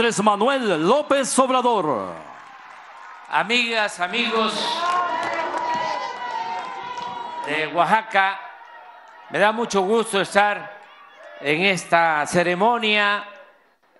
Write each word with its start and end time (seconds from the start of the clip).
Manuel 0.00 0.88
López 0.88 1.38
Obrador. 1.38 2.14
Amigas, 3.28 4.00
amigos 4.00 4.54
de 7.44 7.66
Oaxaca, 7.66 8.40
me 9.28 9.38
da 9.38 9.52
mucho 9.52 9.82
gusto 9.82 10.22
estar 10.22 10.80
en 11.42 11.60
esta 11.66 12.26
ceremonia, 12.26 13.28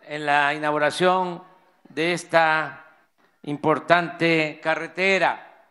en 0.00 0.24
la 0.24 0.54
inauguración 0.54 1.44
de 1.90 2.14
esta 2.14 2.82
importante 3.42 4.58
carretera. 4.62 5.66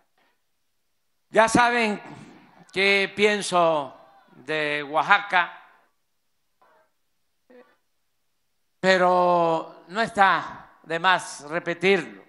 Ya 1.31 1.49
saben 1.49 1.99
qué 2.71 3.11
pienso 3.15 3.97
de 4.45 4.83
Oaxaca, 4.83 5.59
pero 8.79 9.78
no 9.89 10.01
está 10.01 10.69
de 10.83 10.99
más 10.99 11.41
repetirlo. 11.49 12.23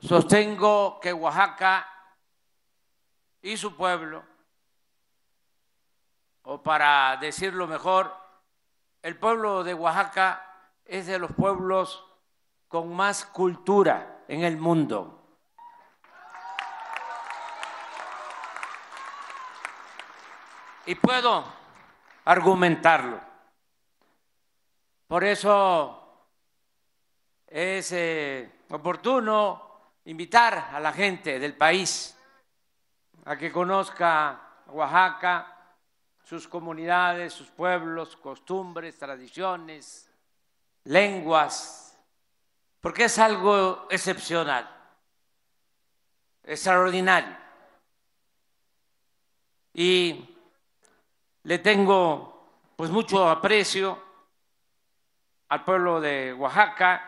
Sostengo 0.00 0.98
que 1.00 1.12
Oaxaca 1.12 1.86
y 3.42 3.56
su 3.56 3.76
pueblo, 3.76 4.24
o 6.42 6.62
para 6.62 7.18
decirlo 7.18 7.66
mejor, 7.66 8.14
el 9.02 9.18
pueblo 9.18 9.64
de 9.64 9.74
Oaxaca 9.74 10.42
es 10.84 11.06
de 11.06 11.18
los 11.18 11.32
pueblos 11.32 12.02
con 12.68 12.94
más 12.94 13.26
cultura 13.26 14.24
en 14.28 14.44
el 14.44 14.56
mundo. 14.56 15.20
Y 20.86 20.94
puedo 20.94 21.44
argumentarlo. 22.24 23.33
Por 25.14 25.22
eso 25.22 26.26
es 27.46 27.92
eh, 27.92 28.62
oportuno 28.70 29.92
invitar 30.06 30.70
a 30.72 30.80
la 30.80 30.92
gente 30.92 31.38
del 31.38 31.56
país 31.56 32.18
a 33.24 33.36
que 33.36 33.52
conozca 33.52 34.64
Oaxaca, 34.66 35.76
sus 36.24 36.48
comunidades, 36.48 37.32
sus 37.32 37.46
pueblos, 37.48 38.16
costumbres, 38.16 38.98
tradiciones, 38.98 40.10
lenguas, 40.82 41.96
porque 42.80 43.04
es 43.04 43.16
algo 43.20 43.86
excepcional, 43.90 44.68
extraordinario. 46.42 47.36
Y 49.74 50.36
le 51.44 51.58
tengo 51.60 52.72
pues 52.74 52.90
mucho 52.90 53.28
aprecio 53.28 54.13
al 55.54 55.62
pueblo 55.62 56.00
de 56.00 56.34
Oaxaca 56.34 57.00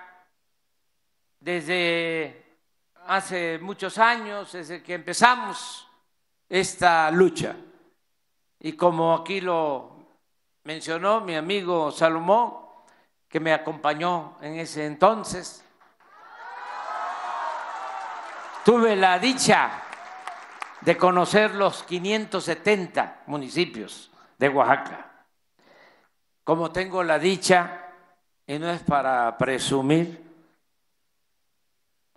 desde 1.40 2.60
hace 3.08 3.58
muchos 3.58 3.98
años, 3.98 4.52
desde 4.52 4.84
que 4.84 4.94
empezamos 4.94 5.88
esta 6.48 7.10
lucha. 7.10 7.56
Y 8.60 8.74
como 8.74 9.14
aquí 9.14 9.40
lo 9.40 9.96
mencionó 10.62 11.22
mi 11.22 11.34
amigo 11.34 11.90
Salomón, 11.90 12.54
que 13.28 13.40
me 13.40 13.52
acompañó 13.52 14.36
en 14.40 14.60
ese 14.60 14.86
entonces, 14.86 15.64
tuve 18.64 18.94
la 18.94 19.18
dicha 19.18 19.82
de 20.82 20.96
conocer 20.96 21.52
los 21.56 21.82
570 21.82 23.24
municipios 23.26 24.12
de 24.38 24.48
Oaxaca. 24.50 25.24
Como 26.44 26.70
tengo 26.70 27.02
la 27.02 27.18
dicha, 27.18 27.85
y 28.46 28.58
no 28.58 28.70
es 28.70 28.82
para 28.82 29.36
presumir, 29.36 30.24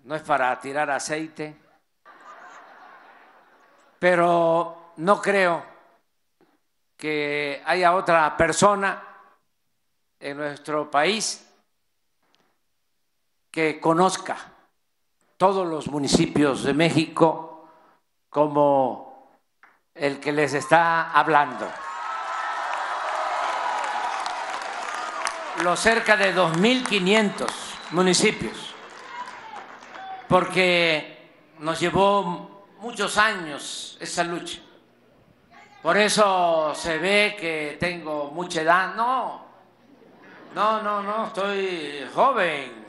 no 0.03 0.16
es 0.16 0.22
para 0.22 0.59
tirar 0.59 0.89
aceite, 0.91 1.55
pero 3.97 4.93
no 4.98 5.21
creo 5.21 5.64
que 6.95 7.61
haya 7.65 7.95
otra 7.95 8.36
persona 8.37 9.02
en 10.20 10.37
nuestro 10.37 10.92
país 10.92 11.45
que 13.49 13.80
conozca 13.80 14.37
todos 15.37 15.65
los 15.65 15.87
municipios 15.87 16.64
de 16.64 16.73
México 16.73 17.70
como 18.30 19.39
el 19.95 20.20
que 20.20 20.32
les 20.32 20.53
está 20.53 21.11
hablando. 21.11 21.67
Los 25.64 25.80
cerca 25.80 26.15
de 26.15 26.33
2.500 26.33 27.47
municipios 27.92 28.70
porque 30.30 31.31
nos 31.59 31.80
llevó 31.80 32.64
muchos 32.80 33.17
años 33.17 33.97
esa 33.99 34.23
lucha. 34.23 34.59
Por 35.81 35.97
eso 35.97 36.73
se 36.75 36.97
ve 36.99 37.36
que 37.37 37.77
tengo 37.80 38.31
mucha 38.31 38.61
edad. 38.61 38.93
No, 38.95 39.45
no, 40.53 40.81
no, 40.81 41.02
no, 41.02 41.25
estoy 41.27 42.08
joven. 42.14 42.80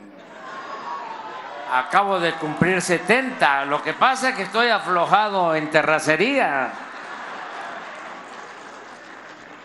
Acabo 1.73 2.19
de 2.19 2.33
cumplir 2.33 2.81
70. 2.81 3.65
Lo 3.65 3.81
que 3.81 3.93
pasa 3.93 4.29
es 4.29 4.35
que 4.35 4.43
estoy 4.43 4.69
aflojado 4.69 5.55
en 5.55 5.71
terracería. 5.71 6.71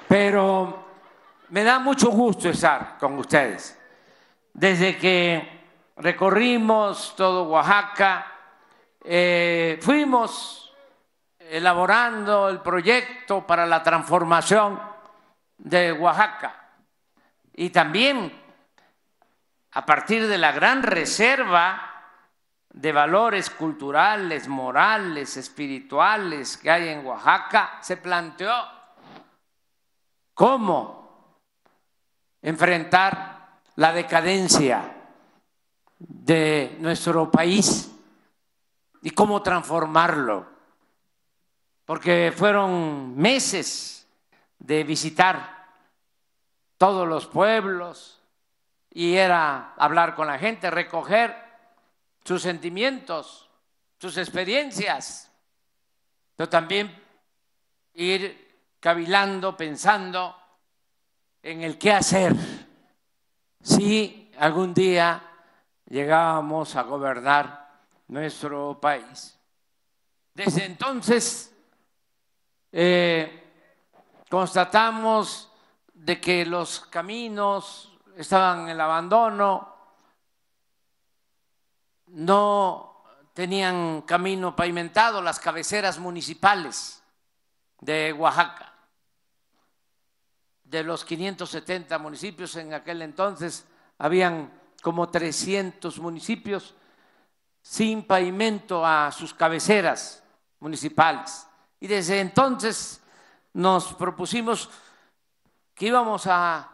Pero 0.09 0.86
me 1.51 1.63
da 1.63 1.79
mucho 1.79 2.11
gusto 2.11 2.49
estar 2.49 2.97
con 2.99 3.19
ustedes. 3.19 3.79
Desde 4.53 4.97
que 4.97 5.65
recorrimos 5.97 7.15
todo 7.17 7.45
Oaxaca, 7.45 8.27
eh, 9.05 9.79
fuimos 9.81 10.75
elaborando 11.39 12.49
el 12.49 12.61
proyecto 12.61 13.47
para 13.47 13.67
la 13.67 13.83
transformación 13.83 14.81
de 15.59 15.93
Oaxaca 15.93 16.71
y 17.55 17.71
también 17.71 18.33
a 19.73 19.87
partir 19.87 20.27
de 20.27 20.39
la 20.39 20.53
gran 20.53 20.83
reserva 20.83 21.93
de 22.71 22.93
valores 22.93 23.49
culturales, 23.51 24.49
morales, 24.49 25.37
espirituales 25.37 26.57
que 26.57 26.71
hay 26.71 26.89
en 26.89 27.07
Oaxaca, 27.07 27.79
se 27.81 27.97
planteó 27.97 28.53
cómo 30.35 31.06
enfrentar 32.47 33.59
la 33.75 33.93
decadencia 33.93 34.95
de 35.99 36.77
nuestro 36.79 37.29
país 37.29 37.91
y 39.03 39.11
cómo 39.11 39.43
transformarlo, 39.43 40.47
porque 41.85 42.33
fueron 42.35 43.17
meses 43.17 44.07
de 44.61 44.85
visitar 44.85 45.67
todos 46.79 47.09
los 47.09 47.27
pueblos 47.27 48.23
y 48.93 49.17
era 49.17 49.75
hablar 49.77 50.15
con 50.15 50.29
la 50.29 50.39
gente, 50.39 50.71
recoger 50.71 51.35
sus 52.25 52.43
sentimientos, 52.43 53.51
sus 53.99 54.17
experiencias, 54.19 55.33
pero 56.37 56.49
también 56.49 56.97
ir 57.95 58.55
cavilando, 58.79 59.57
pensando 59.57 60.46
en 61.47 61.63
el 61.63 61.79
qué 61.79 61.93
hacer 61.93 62.35
si 63.63 64.33
algún 64.37 64.75
día 64.75 65.23
llegábamos 65.89 66.75
a 66.75 66.83
gobernar 66.83 67.71
nuestro 68.09 68.81
país. 68.81 69.39
Desde 70.35 70.65
entonces 70.65 71.55
eh, 72.73 73.45
constatamos 74.29 75.49
de 75.95 76.21
que 76.21 76.45
los 76.45 76.81
caminos 76.81 77.97
estaban 78.17 78.63
en 78.63 78.71
el 78.71 78.81
abandono, 78.81 79.73
no 82.09 83.05
tenían 83.33 84.03
camino 84.03 84.57
pavimentado 84.57 85.23
las 85.23 85.39
cabeceras 85.39 86.01
municipales 86.01 87.01
de 87.81 88.13
Oaxaca. 88.13 88.76
De 90.67 90.83
los 90.83 91.05
570 91.05 91.99
municipios 91.99 92.55
en 92.57 92.75
aquel 92.75 93.03
entonces, 93.03 93.67
habían 93.99 94.53
como 94.83 95.09
300 95.09 95.99
municipios 95.99 96.75
sin 97.63 98.05
pavimento 98.05 98.85
a 98.85 99.11
sus 99.11 99.33
cabeceras 99.33 100.23
municipales. 100.61 101.47
Y 101.81 101.87
desde 101.87 102.21
entonces 102.21 103.01
nos 103.53 103.95
propusimos 103.95 104.69
que 105.75 105.87
íbamos 105.87 106.27
a 106.27 106.71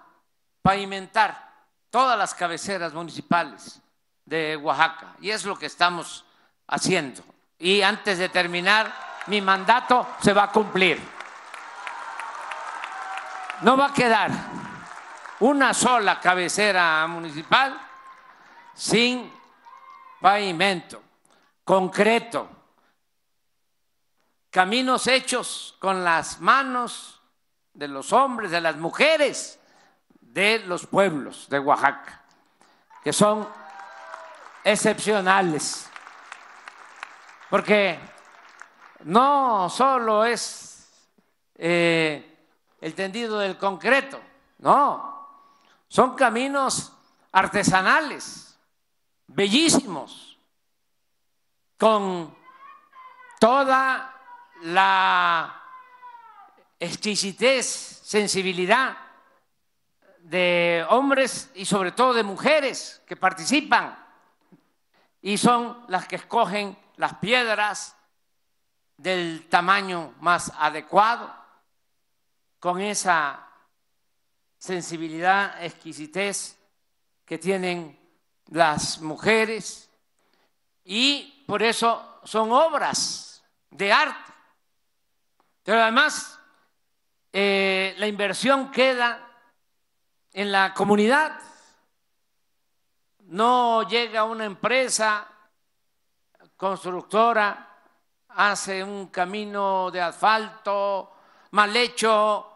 pavimentar 0.63 1.53
todas 1.91 2.19
las 2.19 2.35
cabeceras 2.35 2.93
municipales 2.93 3.81
de 4.25 4.57
Oaxaca. 4.57 5.17
Y 5.21 5.31
es 5.31 5.45
lo 5.45 5.57
que 5.59 5.67
estamos 5.67 6.25
haciendo. 6.67 7.23
Y 7.59 7.83
antes 7.83 8.19
de 8.19 8.29
terminar, 8.29 8.93
mi 9.27 9.41
mandato 9.41 10.07
se 10.21 10.33
va 10.33 10.45
a 10.45 10.53
cumplir. 10.53 11.01
No 13.63 13.77
va 13.77 13.87
a 13.87 13.93
quedar 13.95 14.31
una 15.39 15.73
sola 15.73 16.19
cabecera 16.19 17.07
municipal 17.07 17.81
sin 18.75 19.33
pavimento, 20.21 21.01
concreto, 21.65 22.49
caminos 24.51 25.07
hechos 25.07 25.77
con 25.79 26.03
las 26.03 26.41
manos 26.41 27.23
de 27.73 27.87
los 27.87 28.13
hombres, 28.13 28.51
de 28.51 28.61
las 28.61 28.77
mujeres, 28.77 29.61
de 30.21 30.59
los 30.67 30.87
pueblos 30.87 31.49
de 31.49 31.61
Oaxaca, 31.61 32.21
que 33.05 33.13
son 33.13 33.49
excepcionales, 34.65 35.89
porque 37.49 37.97
no 39.05 39.71
solo 39.71 40.25
es 40.25 40.89
eh, 41.55 42.32
el 42.83 42.95
tendido 42.95 43.39
del 43.39 43.57
concreto, 43.57 44.21
no, 44.59 45.29
son 45.87 46.17
caminos 46.17 46.93
artesanales, 47.31 48.59
bellísimos, 49.29 50.37
con 51.79 52.37
toda 53.39 54.13
la 54.63 55.63
exquisitez, 56.79 57.67
sensibilidad 58.03 58.97
de 60.19 60.85
hombres 60.91 61.53
y 61.55 61.65
sobre 61.65 61.93
todo 61.93 62.13
de 62.15 62.25
mujeres 62.25 63.01
que 63.07 63.17
participan 63.17 63.97
y 65.21 65.39
son 65.39 65.85
las 65.87 66.09
que 66.09 66.17
escogen 66.17 66.77
las 66.97 67.15
piedras 67.15 67.97
del 68.97 69.49
tamaño 69.49 70.15
más 70.21 70.53
adecuado, 70.59 71.42
con 72.63 72.81
esa 72.81 73.45
sensibilidad, 74.57 75.65
exquisitez 75.65 76.57
que 77.25 77.37
tienen 77.37 77.99
las 78.51 79.01
mujeres 79.01 79.91
y 80.85 81.43
por 81.45 81.61
eso 81.65 82.21
son 82.23 82.53
obras 82.53 83.43
de 83.69 83.93
arte. 83.93 84.33
Pero 85.65 85.83
además 85.83 86.39
eh, 87.33 87.97
la 87.99 88.07
inversión 88.07 88.71
queda 88.71 89.29
en 90.33 90.53
la 90.53 90.73
comunidad. 90.73 91.41
No 93.25 93.89
llega 93.89 94.23
una 94.23 94.45
empresa 94.45 95.27
constructora, 96.57 97.83
hace 98.29 98.85
un 98.85 99.09
camino 99.09 99.91
de 99.91 100.01
asfalto 100.01 101.13
mal 101.51 101.77
hecho, 101.77 102.52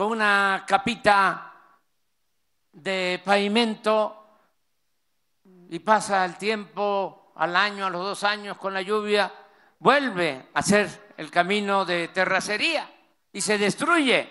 con 0.00 0.12
una 0.12 0.64
capita 0.66 1.52
de 2.72 3.20
pavimento, 3.22 4.38
y 5.68 5.78
pasa 5.80 6.24
el 6.24 6.38
tiempo, 6.38 7.34
al 7.36 7.54
año, 7.54 7.84
a 7.84 7.90
los 7.90 8.02
dos 8.02 8.24
años, 8.24 8.56
con 8.56 8.72
la 8.72 8.80
lluvia, 8.80 9.30
vuelve 9.78 10.46
a 10.54 10.60
hacer 10.60 11.12
el 11.18 11.30
camino 11.30 11.84
de 11.84 12.08
terracería 12.08 12.90
y 13.30 13.42
se 13.42 13.58
destruye. 13.58 14.26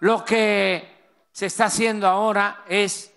Lo 0.00 0.24
que 0.24 1.28
se 1.30 1.46
está 1.46 1.66
haciendo 1.66 2.08
ahora 2.08 2.64
es 2.66 3.14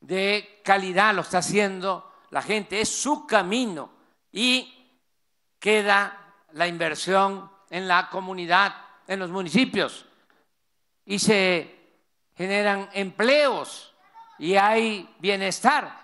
de 0.00 0.60
calidad, 0.64 1.14
lo 1.14 1.20
está 1.20 1.38
haciendo 1.38 2.14
la 2.30 2.42
gente, 2.42 2.80
es 2.80 2.88
su 2.88 3.28
camino 3.28 3.92
y 4.32 4.90
queda 5.60 6.34
la 6.54 6.66
inversión 6.66 7.48
en 7.70 7.86
la 7.86 8.10
comunidad, 8.10 8.74
en 9.06 9.20
los 9.20 9.30
municipios 9.30 10.06
y 11.06 11.18
se 11.18 11.82
generan 12.36 12.88
empleos 12.92 13.94
y 14.38 14.56
hay 14.56 15.14
bienestar, 15.18 16.00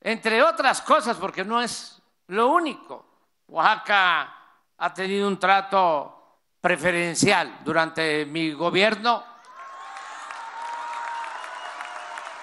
entre 0.00 0.42
otras 0.42 0.82
cosas, 0.82 1.16
porque 1.16 1.44
no 1.44 1.62
es 1.62 2.02
lo 2.28 2.48
único. 2.48 3.06
Oaxaca 3.48 4.34
ha 4.76 4.94
tenido 4.94 5.28
un 5.28 5.38
trato 5.38 6.40
preferencial 6.60 7.60
durante 7.64 8.26
mi 8.26 8.52
gobierno. 8.52 9.24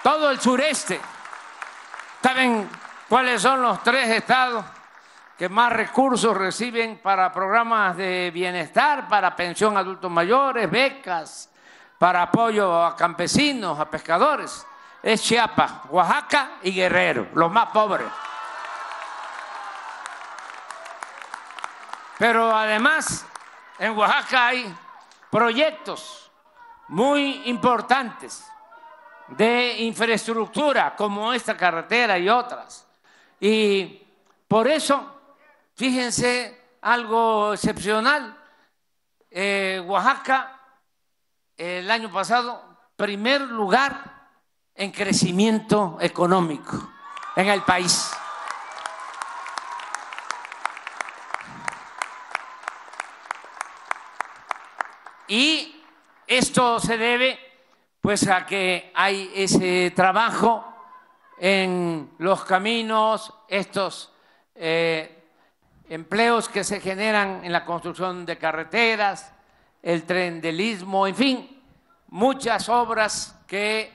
Todo 0.02 0.30
el 0.30 0.40
sureste. 0.40 1.00
¿Saben 2.22 2.68
cuáles 3.08 3.42
son 3.42 3.62
los 3.62 3.82
tres 3.82 4.08
estados 4.08 4.64
que 5.36 5.48
más 5.48 5.72
recursos 5.72 6.36
reciben 6.36 6.98
para 6.98 7.32
programas 7.32 7.96
de 7.96 8.30
bienestar, 8.32 9.08
para 9.08 9.34
pensión 9.34 9.76
a 9.76 9.80
adultos 9.80 10.10
mayores, 10.10 10.70
becas, 10.70 11.51
para 12.02 12.22
apoyo 12.22 12.82
a 12.84 12.96
campesinos, 12.96 13.78
a 13.78 13.88
pescadores? 13.88 14.66
Es 15.04 15.22
Chiapas, 15.22 15.72
Oaxaca 15.88 16.54
y 16.64 16.72
Guerrero, 16.72 17.28
los 17.32 17.48
más 17.48 17.68
pobres. 17.68 18.08
Pero 22.18 22.52
además, 22.52 23.24
en 23.78 23.96
Oaxaca 23.96 24.48
hay 24.48 24.76
proyectos 25.30 26.28
muy 26.88 27.48
importantes 27.48 28.50
de 29.28 29.76
infraestructura, 29.82 30.96
como 30.96 31.32
esta 31.32 31.56
carretera 31.56 32.18
y 32.18 32.28
otras. 32.28 32.84
Y 33.38 34.04
por 34.48 34.66
eso, 34.66 35.20
fíjense 35.76 36.78
algo 36.80 37.52
excepcional. 37.52 38.36
Eh, 39.30 39.80
Oaxaca, 39.86 40.61
el 41.62 41.90
año 41.92 42.10
pasado, 42.10 42.60
primer 42.96 43.40
lugar 43.42 44.30
en 44.74 44.90
crecimiento 44.90 45.96
económico 46.00 46.90
en 47.36 47.48
el 47.48 47.62
país. 47.62 48.10
Y 55.28 55.80
esto 56.26 56.80
se 56.80 56.98
debe 56.98 57.38
pues 58.00 58.26
a 58.26 58.44
que 58.44 58.90
hay 58.96 59.30
ese 59.32 59.92
trabajo 59.94 60.64
en 61.38 62.10
los 62.18 62.42
caminos, 62.44 63.32
estos 63.46 64.12
eh, 64.56 65.28
empleos 65.88 66.48
que 66.48 66.64
se 66.64 66.80
generan 66.80 67.44
en 67.44 67.52
la 67.52 67.64
construcción 67.64 68.26
de 68.26 68.36
carreteras, 68.36 69.32
el 69.82 70.04
trendelismo, 70.04 71.06
en 71.06 71.14
fin, 71.14 71.51
muchas 72.12 72.68
obras 72.68 73.34
que 73.46 73.90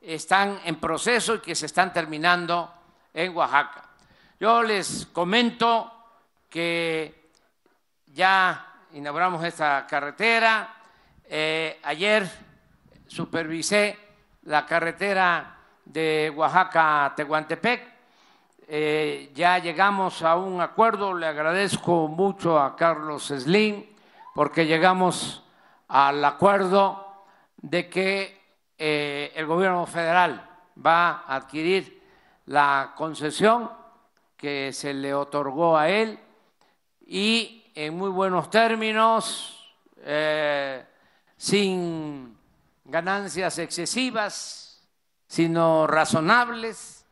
están 0.00 0.60
en 0.64 0.76
proceso 0.76 1.34
y 1.34 1.40
que 1.40 1.56
se 1.56 1.66
están 1.66 1.92
terminando 1.92 2.72
en 3.12 3.36
Oaxaca. 3.36 3.82
Yo 4.38 4.62
les 4.62 5.06
comento 5.06 5.92
que 6.48 7.30
ya 8.06 8.84
inauguramos 8.92 9.42
esta 9.42 9.84
carretera, 9.84 10.76
eh, 11.24 11.80
ayer 11.82 12.30
supervisé 13.08 13.98
la 14.44 14.64
carretera 14.64 15.58
de 15.84 16.32
Oaxaca 16.36 17.06
a 17.06 17.14
Tehuantepec. 17.16 17.82
Eh, 18.68 19.32
ya 19.34 19.58
llegamos 19.58 20.22
a 20.22 20.36
un 20.36 20.60
acuerdo. 20.60 21.14
Le 21.14 21.26
agradezco 21.26 22.06
mucho 22.06 22.60
a 22.60 22.76
Carlos 22.76 23.26
Slim 23.26 23.84
porque 24.34 24.66
llegamos 24.66 25.42
al 25.88 26.24
acuerdo 26.24 27.05
de 27.56 27.88
que 27.88 28.40
eh, 28.78 29.32
el 29.34 29.46
gobierno 29.46 29.86
federal 29.86 30.48
va 30.84 31.24
a 31.26 31.36
adquirir 31.36 32.02
la 32.46 32.92
concesión 32.96 33.70
que 34.36 34.72
se 34.72 34.92
le 34.94 35.14
otorgó 35.14 35.76
a 35.76 35.88
él 35.88 36.18
y 37.06 37.64
en 37.74 37.96
muy 37.96 38.10
buenos 38.10 38.50
términos 38.50 39.52
sin 41.36 42.36
ganancias 42.84 43.58
excesivas, 43.58 44.82
sino 45.26 45.86
razonables. 45.86 47.04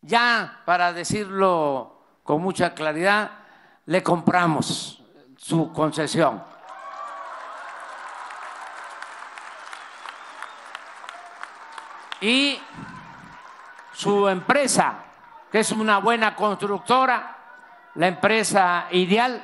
Ya, 0.00 0.62
para 0.64 0.92
decirlo 0.92 2.00
con 2.22 2.42
mucha 2.42 2.74
claridad, 2.74 3.30
le 3.86 4.02
compramos 4.02 5.02
su 5.36 5.72
concesión. 5.72 6.42
Y 12.20 12.58
su 13.92 14.28
empresa, 14.28 15.04
que 15.50 15.60
es 15.60 15.72
una 15.72 15.98
buena 15.98 16.34
constructora, 16.34 17.36
la 17.94 18.08
empresa 18.08 18.86
ideal, 18.90 19.40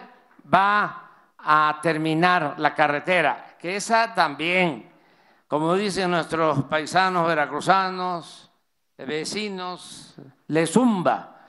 va 0.52 1.10
a 1.38 1.78
terminar 1.82 2.54
la 2.58 2.74
carretera 2.74 3.54
que 3.64 3.76
esa 3.76 4.12
también, 4.12 4.90
como 5.48 5.74
dicen 5.74 6.10
nuestros 6.10 6.64
paisanos 6.64 7.26
veracruzanos, 7.26 8.50
vecinos, 8.98 10.16
le 10.48 10.66
zumba, 10.66 11.46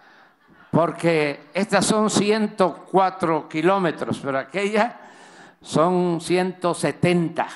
porque 0.71 1.49
estas 1.53 1.85
son 1.85 2.09
104 2.09 3.49
kilómetros, 3.49 4.21
pero 4.23 4.39
aquella 4.39 4.97
son 5.61 6.21
170 6.21 7.47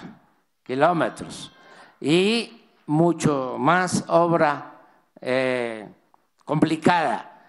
kilómetros. 0.61 1.53
Y 2.01 2.58
mucho 2.89 3.57
más 3.59 4.03
obra 4.07 4.79
eh, 5.21 5.87
complicada, 6.43 7.45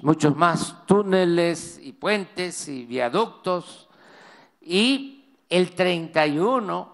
muchos 0.00 0.34
más 0.34 0.86
túneles 0.86 1.78
y 1.82 1.92
puentes 1.92 2.66
y 2.68 2.86
viaductos. 2.86 3.86
Y 4.62 5.36
el 5.50 5.74
31 5.74 6.90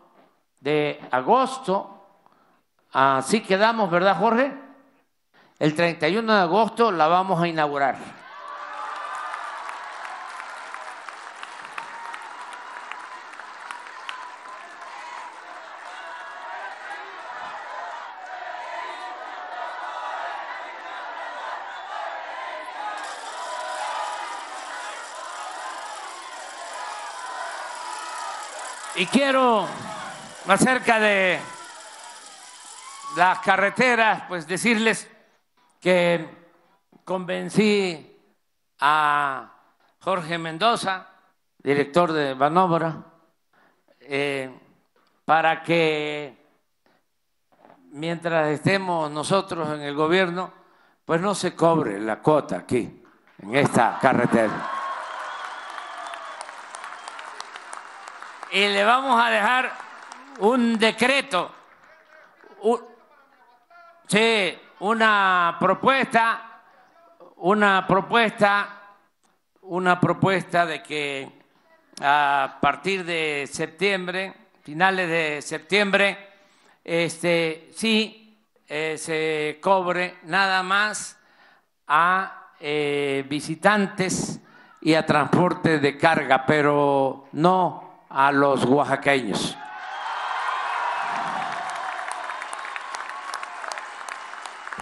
de 0.59 1.01
agosto, 1.13 2.05
así 2.91 3.41
quedamos, 3.43 3.89
¿verdad, 3.89 4.19
Jorge? 4.19 4.53
El 5.61 5.77
31 5.77 6.35
de 6.35 6.41
agosto 6.41 6.91
la 6.91 7.07
vamos 7.07 7.41
a 7.41 7.47
inaugurar. 7.47 8.24
Y 28.97 29.07
quiero, 29.07 29.67
acerca 30.47 31.01
de 31.01 31.41
las 33.17 33.41
carreteras, 33.41 34.23
pues 34.29 34.47
decirles 34.47 35.11
que 35.81 36.29
convencí 37.05 38.17
a 38.79 39.53
Jorge 39.99 40.39
Mendoza, 40.39 41.09
director 41.59 42.13
de 42.13 42.35
Banobra, 42.35 43.05
eh, 43.99 44.57
para 45.25 45.61
que 45.65 46.37
mientras 47.91 48.47
estemos 48.49 49.11
nosotros 49.11 49.71
en 49.71 49.81
el 49.81 49.97
gobierno, 49.97 50.53
pues 51.05 51.21
no 51.21 51.35
se 51.35 51.57
cobre 51.57 51.99
la 51.99 52.21
cuota 52.21 52.59
aquí, 52.59 53.03
en 53.43 53.57
esta 53.57 53.99
carretera. 54.01 54.74
Y 58.55 58.69
le 58.69 58.85
vamos 58.85 59.21
a 59.21 59.31
dejar 59.31 59.73
un 60.39 60.79
decreto, 60.79 61.51
sí, 64.07 64.57
una 64.79 65.57
propuesta, 65.59 66.63
una 67.39 67.85
propuesta, 67.85 68.81
una 69.63 69.99
propuesta 69.99 70.67
de 70.67 70.85
que 70.85 71.33
a 72.01 72.59
partir 72.61 73.05
de 73.05 73.49
septiembre, 73.51 74.33
finales 74.63 75.09
de 75.09 75.43
septiembre, 75.43 76.17
este, 76.85 77.71
sí 77.75 78.39
eh, 78.69 78.97
se 78.99 79.59
cobre 79.61 80.19
nada 80.27 80.63
más 80.63 81.19
a 81.89 82.51
eh, 82.61 83.25
visitantes 83.29 84.39
y 84.81 84.95
a 84.95 85.05
transporte 85.05 85.81
de 85.81 85.99
carga, 85.99 86.47
pero 86.47 87.27
no 87.33 87.84
a 88.14 88.30
los 88.30 88.64
oaxaqueños. 88.64 89.56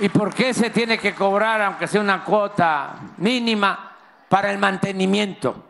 ¿Y 0.00 0.08
por 0.08 0.34
qué 0.34 0.52
se 0.52 0.70
tiene 0.70 0.98
que 0.98 1.14
cobrar, 1.14 1.62
aunque 1.62 1.86
sea 1.86 2.00
una 2.00 2.24
cuota 2.24 2.94
mínima, 3.18 3.92
para 4.28 4.50
el 4.50 4.58
mantenimiento? 4.58 5.64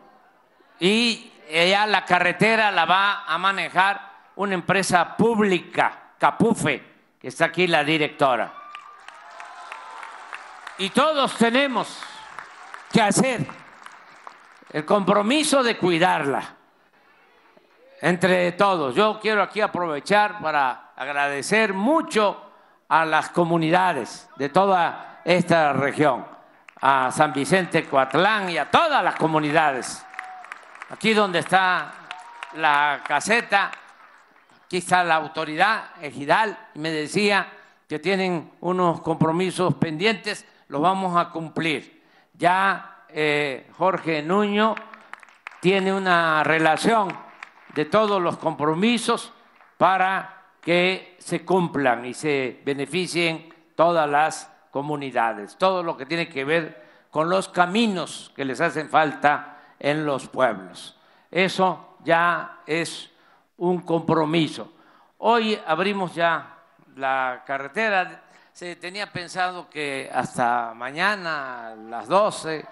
Y 0.79 1.31
ya 1.49 1.85
la 1.85 2.03
carretera 2.03 2.71
la 2.71 2.85
va 2.85 3.23
a 3.25 3.37
manejar 3.37 4.11
una 4.35 4.55
empresa 4.55 5.15
pública, 5.15 6.13
Capufe, 6.17 6.83
que 7.19 7.27
está 7.27 7.45
aquí 7.45 7.67
la 7.67 7.83
directora. 7.83 8.51
Y 10.79 10.89
todos 10.89 11.35
tenemos 11.35 12.01
que 12.91 13.01
hacer 13.01 13.45
el 14.71 14.83
compromiso 14.83 15.61
de 15.61 15.77
cuidarla 15.77 16.55
entre 18.01 18.51
todos. 18.53 18.95
Yo 18.95 19.19
quiero 19.19 19.41
aquí 19.43 19.61
aprovechar 19.61 20.39
para 20.39 20.91
agradecer 20.95 21.73
mucho 21.73 22.39
a 22.87 23.05
las 23.05 23.29
comunidades 23.29 24.29
de 24.35 24.49
toda 24.49 25.21
esta 25.25 25.73
región, 25.73 26.25
a 26.81 27.11
San 27.11 27.33
Vicente 27.33 27.85
Coatlán 27.85 28.49
y 28.49 28.57
a 28.57 28.69
todas 28.69 29.03
las 29.03 29.15
comunidades. 29.15 30.05
Aquí 30.89 31.13
donde 31.13 31.39
está 31.39 31.91
la 32.55 33.01
caseta, 33.07 33.71
aquí 34.65 34.77
está 34.77 35.03
la 35.03 35.15
autoridad 35.15 35.85
ejidal 36.01 36.57
me 36.75 36.91
decía 36.91 37.47
que 37.87 37.99
tienen 37.99 38.51
unos 38.61 39.01
compromisos 39.01 39.75
pendientes, 39.75 40.45
los 40.67 40.81
vamos 40.81 41.17
a 41.17 41.29
cumplir. 41.29 42.03
Ya 42.33 43.05
eh, 43.09 43.69
Jorge 43.77 44.21
Nuño 44.21 44.75
tiene 45.59 45.93
una 45.93 46.43
relación 46.43 47.15
de 47.73 47.85
todos 47.85 48.21
los 48.21 48.37
compromisos 48.37 49.31
para 49.77 50.43
que 50.61 51.17
se 51.19 51.43
cumplan 51.43 52.05
y 52.05 52.13
se 52.13 52.61
beneficien 52.63 53.53
todas 53.75 54.09
las 54.09 54.49
comunidades, 54.71 55.57
todo 55.57 55.83
lo 55.83 55.97
que 55.97 56.05
tiene 56.05 56.29
que 56.29 56.45
ver 56.45 56.83
con 57.11 57.29
los 57.29 57.49
caminos 57.49 58.31
que 58.35 58.45
les 58.45 58.61
hacen 58.61 58.89
falta 58.89 59.57
en 59.79 60.05
los 60.05 60.27
pueblos. 60.27 60.97
Eso 61.29 61.97
ya 62.03 62.59
es 62.65 63.11
un 63.57 63.81
compromiso. 63.81 64.73
Hoy 65.19 65.59
abrimos 65.67 66.15
ya 66.15 66.57
la 66.95 67.43
carretera, 67.45 68.23
se 68.51 68.75
tenía 68.75 69.11
pensado 69.11 69.69
que 69.69 70.09
hasta 70.13 70.73
mañana, 70.75 71.69
a 71.69 71.75
las 71.75 72.07
12, 72.07 72.65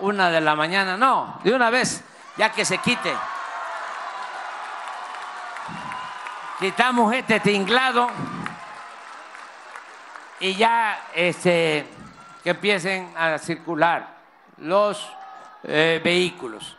una 0.00 0.30
de 0.30 0.40
la 0.40 0.54
mañana, 0.54 0.96
no, 0.96 1.38
de 1.42 1.54
una 1.54 1.70
vez, 1.70 2.04
ya 2.36 2.50
que 2.50 2.64
se 2.64 2.78
quite 2.78 3.12
quitamos 6.58 7.12
este 7.14 7.40
tinglado 7.40 8.08
y 10.40 10.54
ya 10.54 11.08
este, 11.14 11.86
que 12.42 12.50
empiecen 12.50 13.12
a 13.16 13.38
circular 13.38 14.08
los 14.58 15.10
eh, 15.64 16.00
vehículos. 16.02 16.76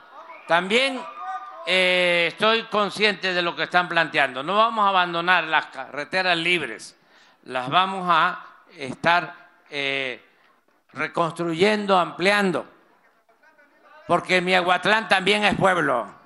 También 0.47 1.01
eh, 1.65 2.25
estoy 2.27 2.63
consciente 2.63 3.33
de 3.33 3.41
lo 3.41 3.55
que 3.55 3.63
están 3.63 3.89
planteando. 3.89 4.43
No 4.43 4.55
vamos 4.55 4.85
a 4.85 4.89
abandonar 4.89 5.45
las 5.45 5.67
carreteras 5.67 6.37
libres, 6.37 6.95
las 7.43 7.69
vamos 7.69 8.07
a 8.09 8.45
estar 8.77 9.33
eh, 9.69 10.23
reconstruyendo, 10.93 11.97
ampliando, 11.97 12.65
porque 14.07 14.41
mi 14.41 14.53
Aguatlán 14.53 15.07
también 15.07 15.43
es 15.43 15.55
pueblo. 15.55 16.24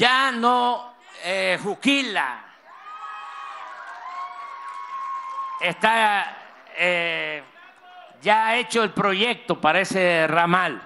Ya 0.00 0.32
no 0.32 0.94
eh, 1.22 1.58
Juquila 1.62 2.42
está 5.60 6.38
eh, 6.74 7.42
ya 8.22 8.56
hecho 8.56 8.82
el 8.82 8.92
proyecto 8.92 9.60
para 9.60 9.82
ese 9.82 10.26
ramal, 10.26 10.80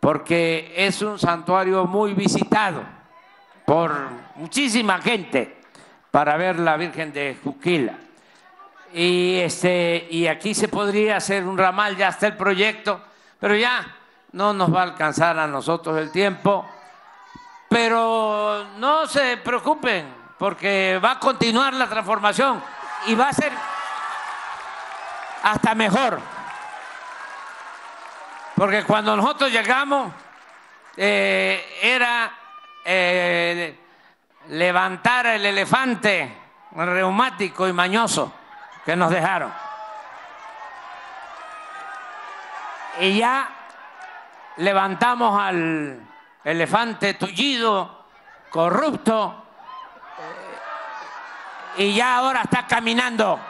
porque 0.00 0.74
es 0.76 1.00
un 1.02 1.16
santuario 1.16 1.84
muy 1.84 2.12
visitado 2.14 2.82
por 3.64 3.92
muchísima 4.34 5.00
gente 5.00 5.60
para 6.10 6.36
ver 6.36 6.58
la 6.58 6.76
Virgen 6.76 7.12
de 7.12 7.36
Juquila. 7.44 7.94
Y, 8.92 9.36
este, 9.38 10.08
y 10.10 10.26
aquí 10.26 10.54
se 10.54 10.66
podría 10.66 11.18
hacer 11.18 11.44
un 11.44 11.56
ramal, 11.56 11.96
ya 11.96 12.08
está 12.08 12.26
el 12.26 12.36
proyecto, 12.36 13.00
pero 13.38 13.54
ya 13.54 13.96
no 14.32 14.52
nos 14.52 14.74
va 14.74 14.80
a 14.80 14.84
alcanzar 14.84 15.38
a 15.38 15.46
nosotros 15.46 15.96
el 15.98 16.10
tiempo 16.10 16.68
pero 17.74 18.68
no 18.76 19.04
se 19.08 19.36
preocupen, 19.38 20.06
porque 20.38 21.00
va 21.04 21.10
a 21.10 21.18
continuar 21.18 21.74
la 21.74 21.88
transformación 21.88 22.62
y 23.06 23.16
va 23.16 23.30
a 23.30 23.32
ser 23.32 23.52
hasta 25.42 25.74
mejor. 25.74 26.20
Porque 28.54 28.84
cuando 28.84 29.16
nosotros 29.16 29.50
llegamos 29.50 30.12
eh, 30.96 31.80
era 31.82 32.32
eh, 32.84 33.76
levantar 34.50 35.26
el 35.26 35.44
elefante 35.44 36.32
reumático 36.76 37.66
y 37.66 37.72
mañoso 37.72 38.32
que 38.84 38.94
nos 38.94 39.10
dejaron. 39.10 39.52
Y 43.00 43.18
ya 43.18 43.48
levantamos 44.58 45.40
al 45.40 46.13
elefante 46.44 47.14
tullido, 47.14 48.04
corrupto, 48.50 49.42
y 51.76 51.94
ya 51.94 52.16
ahora 52.16 52.42
está 52.42 52.66
caminando. 52.66 53.40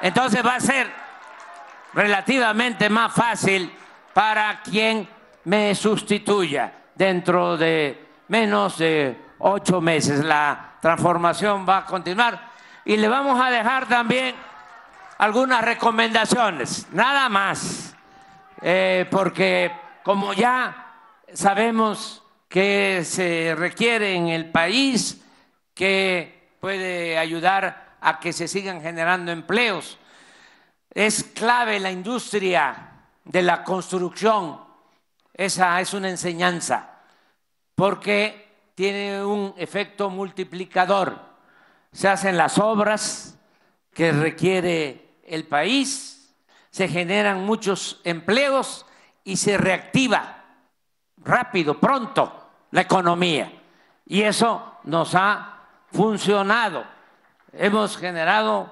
Entonces 0.00 0.44
va 0.44 0.56
a 0.56 0.60
ser 0.60 0.92
relativamente 1.94 2.88
más 2.88 3.12
fácil 3.12 3.72
para 4.12 4.60
quien 4.62 5.08
me 5.44 5.74
sustituya. 5.74 6.74
dentro 6.94 7.56
de 7.56 8.08
menos 8.26 8.78
de 8.78 9.16
ocho 9.38 9.80
meses. 9.80 10.24
La 10.24 10.72
transformación 10.80 11.64
va 11.68 11.78
a 11.78 11.84
continuar 11.84 12.50
y 12.84 12.96
le 12.96 13.08
vamos 13.08 13.40
a 13.40 13.50
dejar 13.50 13.86
también 13.86 14.34
algunas 15.18 15.64
recomendaciones, 15.64 16.86
nada 16.92 17.28
más, 17.28 17.94
eh, 18.62 19.06
porque 19.10 19.70
como 20.02 20.32
ya 20.32 20.87
sabemos 21.34 22.22
que 22.48 23.04
se 23.04 23.54
requiere 23.56 24.14
en 24.14 24.28
el 24.28 24.50
país, 24.50 25.20
que 25.74 26.56
puede 26.60 27.18
ayudar 27.18 27.96
a 28.00 28.18
que 28.18 28.32
se 28.32 28.48
sigan 28.48 28.80
generando 28.80 29.30
empleos. 29.32 29.98
Es 30.92 31.22
clave 31.22 31.78
la 31.78 31.90
industria 31.90 32.92
de 33.24 33.42
la 33.42 33.62
construcción, 33.62 34.60
esa 35.34 35.80
es 35.80 35.92
una 35.92 36.08
enseñanza, 36.08 37.00
porque 37.74 38.48
tiene 38.74 39.22
un 39.22 39.54
efecto 39.56 40.10
multiplicador. 40.10 41.18
Se 41.92 42.08
hacen 42.08 42.36
las 42.36 42.58
obras 42.58 43.38
que 43.92 44.12
requiere 44.12 45.20
el 45.24 45.46
país, 45.46 46.34
se 46.70 46.88
generan 46.88 47.44
muchos 47.44 48.00
empleos 48.04 48.86
y 49.24 49.36
se 49.36 49.58
reactiva 49.58 50.37
rápido, 51.24 51.78
pronto 51.78 52.50
la 52.70 52.82
economía. 52.82 53.52
Y 54.06 54.22
eso 54.22 54.78
nos 54.84 55.14
ha 55.14 55.58
funcionado. 55.92 56.84
Hemos 57.52 57.96
generado 57.96 58.70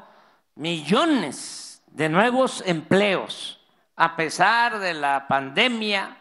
millones 0.54 1.82
de 1.88 2.08
nuevos 2.08 2.62
empleos. 2.66 3.60
A 3.96 4.16
pesar 4.16 4.78
de 4.78 4.94
la 4.94 5.26
pandemia, 5.26 6.16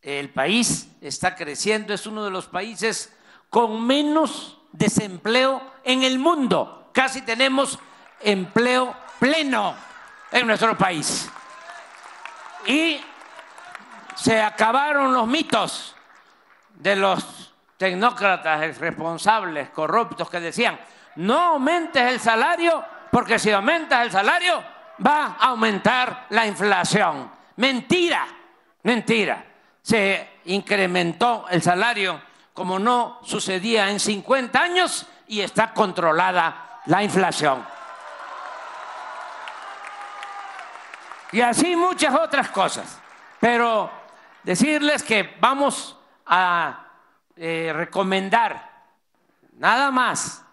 el 0.00 0.30
país 0.30 0.88
está 1.00 1.34
creciendo, 1.34 1.92
es 1.92 2.06
uno 2.06 2.24
de 2.24 2.30
los 2.30 2.46
países 2.46 3.14
con 3.50 3.86
menos 3.86 4.58
desempleo 4.72 5.62
en 5.84 6.02
el 6.02 6.18
mundo. 6.18 6.90
Casi 6.92 7.22
tenemos 7.22 7.78
empleo 8.20 8.94
pleno 9.18 9.74
en 10.32 10.46
nuestro 10.46 10.76
país. 10.76 11.30
Y 12.66 13.00
se 14.20 14.40
acabaron 14.42 15.14
los 15.14 15.26
mitos 15.26 15.96
de 16.74 16.94
los 16.94 17.54
tecnócratas 17.78 18.76
responsables, 18.76 19.70
corruptos, 19.70 20.28
que 20.28 20.40
decían, 20.40 20.78
no 21.16 21.40
aumentes 21.40 22.02
el 22.02 22.20
salario, 22.20 22.84
porque 23.10 23.38
si 23.38 23.50
aumentas 23.50 24.02
el 24.04 24.10
salario 24.10 24.62
va 25.04 25.36
a 25.38 25.46
aumentar 25.46 26.26
la 26.28 26.46
inflación. 26.46 27.30
Mentira, 27.56 28.26
mentira. 28.82 29.42
Se 29.80 30.40
incrementó 30.44 31.46
el 31.48 31.62
salario 31.62 32.20
como 32.52 32.78
no 32.78 33.20
sucedía 33.22 33.88
en 33.88 33.98
50 33.98 34.60
años 34.60 35.06
y 35.28 35.40
está 35.40 35.72
controlada 35.72 36.82
la 36.86 37.02
inflación. 37.02 37.66
Y 41.32 41.40
así 41.40 41.74
muchas 41.74 42.14
otras 42.14 42.50
cosas. 42.50 42.98
Pero 43.40 43.99
decirles 44.42 45.02
que 45.02 45.36
vamos 45.40 45.96
a 46.26 46.86
eh, 47.36 47.72
recomendar 47.74 48.70
nada 49.56 49.90
más 49.90 50.44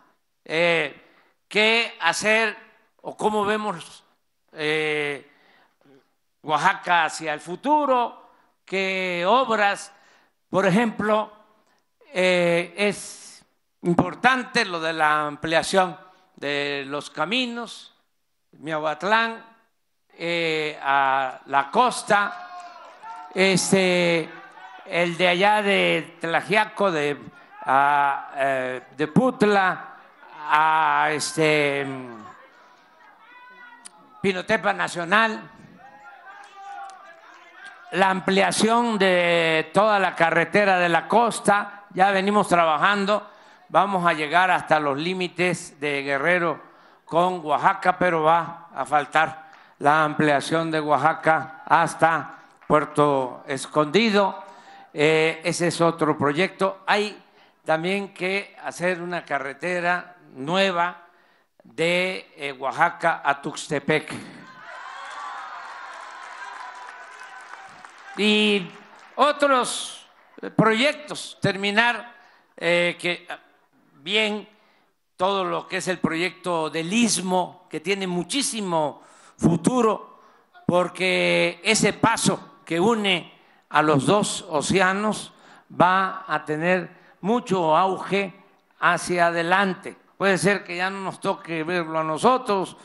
eh, 0.45 1.01
qué 1.47 1.97
hacer 2.01 2.57
o 3.01 3.15
cómo 3.15 3.45
vemos 3.45 4.03
eh, 4.53 5.29
Oaxaca 6.43 7.05
hacia 7.05 7.33
el 7.33 7.41
futuro, 7.41 8.31
qué 8.65 9.25
obras, 9.27 9.91
por 10.49 10.65
ejemplo, 10.65 11.33
es 12.13 13.43
importante 13.81 14.63
lo 14.63 14.79
de 14.79 14.93
la 14.93 15.27
ampliación 15.27 15.97
de 16.37 16.85
los 16.87 17.09
caminos, 17.09 17.93
Miahuatlán, 18.53 19.45
a 20.81 21.41
la 21.45 21.69
costa, 21.69 22.46
este, 23.37 24.27
el 24.87 25.15
de 25.15 25.27
allá 25.27 25.61
de 25.61 26.17
Tlajiaco, 26.19 26.91
de, 26.91 27.15
eh, 27.67 28.81
de 28.97 29.07
Putla, 29.09 29.85
a 30.49 31.09
este, 31.11 31.85
Pinotepa 34.19 34.73
Nacional, 34.73 35.39
la 37.91 38.09
ampliación 38.09 38.97
de 38.97 39.69
toda 39.71 39.99
la 39.99 40.15
carretera 40.15 40.79
de 40.79 40.89
la 40.89 41.07
costa, 41.07 41.83
ya 41.93 42.09
venimos 42.09 42.47
trabajando, 42.47 43.29
vamos 43.69 44.03
a 44.07 44.13
llegar 44.13 44.49
hasta 44.49 44.79
los 44.79 44.97
límites 44.97 45.79
de 45.79 46.01
Guerrero 46.01 46.59
con 47.05 47.45
Oaxaca, 47.45 47.99
pero 47.99 48.23
va 48.23 48.69
a 48.73 48.83
faltar 48.83 49.51
la 49.77 50.03
ampliación 50.03 50.71
de 50.71 50.79
Oaxaca 50.79 51.61
hasta 51.67 52.33
Puerto 52.67 53.45
Escondido. 53.47 54.43
Eh, 54.93 55.39
ese 55.45 55.67
es 55.67 55.79
otro 55.79 56.17
proyecto. 56.17 56.83
Hay 56.85 57.17
también 57.63 58.13
que 58.13 58.55
hacer 58.61 59.01
una 59.01 59.23
carretera 59.23 60.17
nueva 60.35 61.05
de 61.63 62.29
eh, 62.35 62.51
Oaxaca 62.51 63.21
a 63.23 63.41
Tuxtepec. 63.41 64.13
Y 68.17 68.69
otros 69.15 70.05
proyectos, 70.55 71.37
terminar 71.41 72.13
eh, 72.57 72.97
que 72.99 73.27
bien 74.01 74.47
todo 75.15 75.45
lo 75.45 75.67
que 75.67 75.77
es 75.77 75.87
el 75.87 75.99
proyecto 75.99 76.69
del 76.69 76.91
istmo, 76.91 77.67
que 77.69 77.79
tiene 77.79 78.07
muchísimo 78.07 79.03
futuro, 79.37 80.19
porque 80.65 81.61
ese 81.63 81.93
paso 81.93 82.56
que 82.67 82.81
une 82.81 83.31
a 83.69 83.81
los 83.81 84.05
dos 84.05 84.45
océanos 84.49 85.31
va 85.71 86.25
a 86.27 86.43
tener 86.43 86.89
mucho 87.21 87.77
auge 87.77 88.33
hacia 88.81 89.27
adelante. 89.27 89.95
Puede 90.17 90.37
ser 90.37 90.65
que 90.65 90.75
ya 90.75 90.89
no 90.89 90.99
nos 90.99 91.21
toque 91.21 91.63
verlo 91.63 91.99
a 91.99 92.03
nosotros, 92.03 92.75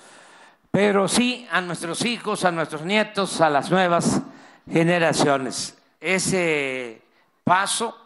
pero 0.71 1.09
sí 1.09 1.49
a 1.51 1.61
nuestros 1.61 2.05
hijos, 2.05 2.45
a 2.45 2.53
nuestros 2.53 2.83
nietos, 2.83 3.41
a 3.41 3.51
las 3.51 3.73
nuevas 3.73 4.23
generaciones. 4.71 5.77
Ese 6.01 7.03
paso 7.43 7.99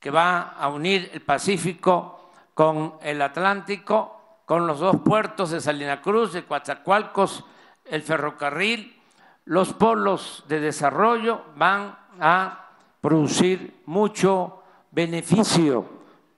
que 0.00 0.10
va 0.10 0.56
a 0.58 0.68
unir 0.68 1.12
el 1.14 1.20
Pacífico 1.20 2.32
con 2.54 2.94
el 3.02 3.22
Atlántico, 3.22 4.40
con 4.46 4.66
los 4.66 4.80
dos 4.80 4.96
puertos 5.04 5.50
de 5.50 5.60
Salina 5.60 6.02
Cruz, 6.02 6.32
de 6.32 6.44
Coatzacoalcos, 6.44 7.44
el 7.84 8.02
ferrocarril, 8.02 8.99
los 9.50 9.72
polos 9.72 10.44
de 10.46 10.60
desarrollo 10.60 11.42
van 11.56 11.98
a 12.20 12.68
producir 13.00 13.82
mucho 13.86 14.62
beneficio 14.92 15.84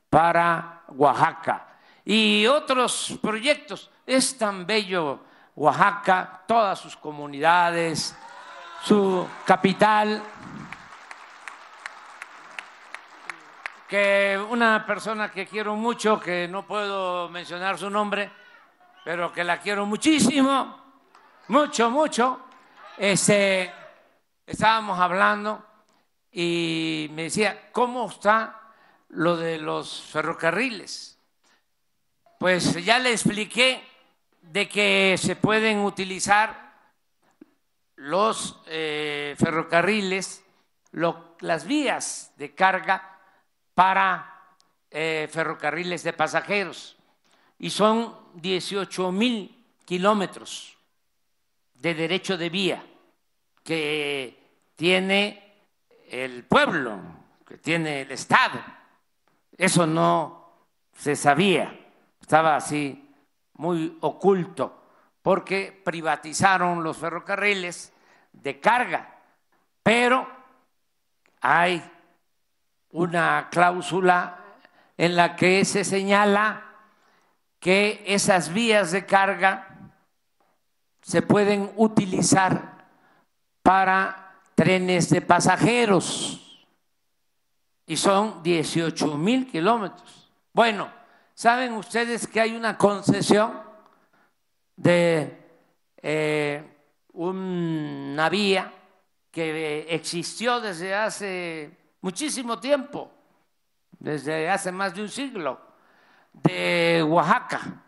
para 0.09 0.85
Oaxaca. 0.88 1.77
Y 2.07 2.46
otros 2.46 3.18
proyectos. 3.20 3.90
Es 4.07 4.38
tan 4.38 4.66
bello 4.66 5.20
Oaxaca, 5.57 6.40
todas 6.46 6.79
sus 6.79 6.96
comunidades, 6.96 8.16
su 8.83 9.29
capital, 9.44 10.22
que 13.87 14.42
una 14.48 14.87
persona 14.87 15.31
que 15.31 15.46
quiero 15.46 15.77
mucho, 15.77 16.18
que 16.18 16.48
no 16.48 16.66
puedo 16.66 17.29
mencionar 17.29 17.77
su 17.77 17.90
nombre, 17.90 18.33
pero 19.05 19.31
que 19.31 19.44
la 19.44 19.59
quiero 19.59 19.85
muchísimo, 19.85 20.79
mucho, 21.48 21.90
mucho, 21.90 22.46
este, 22.98 23.72
estábamos 24.46 24.98
hablando 24.98 25.64
y 26.31 27.09
me 27.12 27.24
decía, 27.24 27.70
¿cómo 27.72 28.09
está 28.09 28.61
lo 29.09 29.37
de 29.37 29.59
los 29.59 30.02
ferrocarriles? 30.02 31.18
Pues 32.38 32.85
ya 32.85 32.98
le 32.98 33.12
expliqué 33.12 33.83
de 34.40 34.68
que 34.68 35.16
se 35.18 35.37
pueden 35.37 35.81
utilizar 35.81 36.72
los 37.96 38.61
eh, 38.66 39.37
ferrocarriles, 39.38 40.44
las 41.40 41.64
vías 41.66 42.33
de 42.37 42.55
carga 42.55 43.18
para 43.74 44.57
eh, 44.90 45.28
ferrocarriles 45.31 46.02
de 46.02 46.12
pasajeros 46.12 46.96
y 47.59 47.70
son 47.70 48.14
18 48.35 49.12
mil 49.12 49.64
kilómetros 49.85 50.76
de 51.83 51.95
derecho 51.95 52.37
de 52.38 52.49
vía 52.49 52.87
que 53.64 54.71
tiene 54.77 55.64
el 56.09 56.45
pueblo, 56.45 57.01
que 57.45 57.59
tiene 57.59 58.03
el 58.03 58.12
Estado. 58.12 58.61
Eso 59.59 59.85
no 59.85 60.68
se 60.97 61.16
sabía, 61.16 61.77
estaba 62.21 62.55
así 62.55 63.11
muy 63.55 63.99
oculto, 64.01 64.81
porque 65.23 65.83
privatizaron 65.85 66.85
los 66.85 66.99
ferrocarriles 66.99 67.92
de 68.33 68.61
carga, 68.61 69.18
pero 69.83 70.29
hay 71.40 71.83
una 72.92 73.49
cláusula 73.51 74.38
en 74.97 75.16
la 75.16 75.35
que 75.35 75.64
se 75.64 75.83
señala 75.83 76.62
que 77.59 78.05
esas 78.07 78.53
vías 78.53 78.92
de 78.92 79.05
carga 79.05 79.72
se 81.03 81.21
pueden 81.23 81.73
utilizar 81.77 82.87
para 83.62 84.41
trenes 84.55 85.11
de 85.11 85.21
pasajeros 85.21 86.67
y 87.87 87.97
son 87.97 88.43
18 88.43 89.19
mil 89.19 89.47
kilómetros. 89.47 90.33
Bueno, 90.53 90.91
¿saben 91.35 91.73
ustedes 91.75 92.27
que 92.27 92.41
hay 92.41 92.57
una 92.57 92.79
concesión 92.79 93.61
de 94.77 95.38
eh, 96.01 96.73
una 97.12 98.29
vía 98.29 98.73
que 99.31 99.87
existió 99.88 100.61
desde 100.61 100.95
hace 100.95 101.77
muchísimo 102.01 102.59
tiempo, 102.59 103.11
desde 103.99 104.49
hace 104.49 104.73
más 104.73 104.95
de 104.95 105.03
un 105.03 105.09
siglo, 105.09 105.61
de 106.33 107.03
Oaxaca 107.07 107.83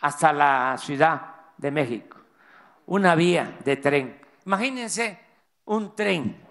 hasta 0.00 0.32
la 0.32 0.76
Ciudad 0.78 1.34
de 1.56 1.70
México, 1.70 2.17
una 2.88 3.14
vía 3.14 3.58
de 3.64 3.76
tren. 3.76 4.20
Imagínense 4.46 5.18
un 5.66 5.94
tren 5.94 6.42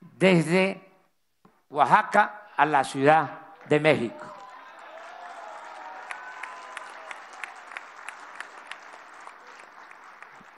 desde 0.00 0.80
Oaxaca 1.68 2.48
a 2.56 2.66
la 2.66 2.82
Ciudad 2.82 3.54
de 3.68 3.78
México. 3.78 4.26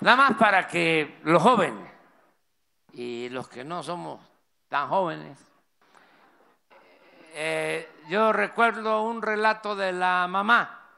Nada 0.01 0.17
más 0.17 0.37
para 0.37 0.67
que 0.67 1.21
los 1.25 1.43
jóvenes 1.43 1.89
y 2.93 3.29
los 3.29 3.49
que 3.49 3.65
no 3.65 3.83
somos 3.83 4.21
tan 4.69 4.89
jóvenes, 4.89 5.39
eh, 7.35 7.89
yo 8.09 8.33
recuerdo 8.33 9.03
un 9.03 9.21
relato 9.21 9.77
de 9.77 9.93
la 9.93 10.27
mamá 10.27 10.89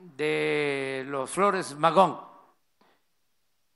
de 0.00 1.04
los 1.06 1.30
Flores 1.30 1.76
Magón, 1.76 2.27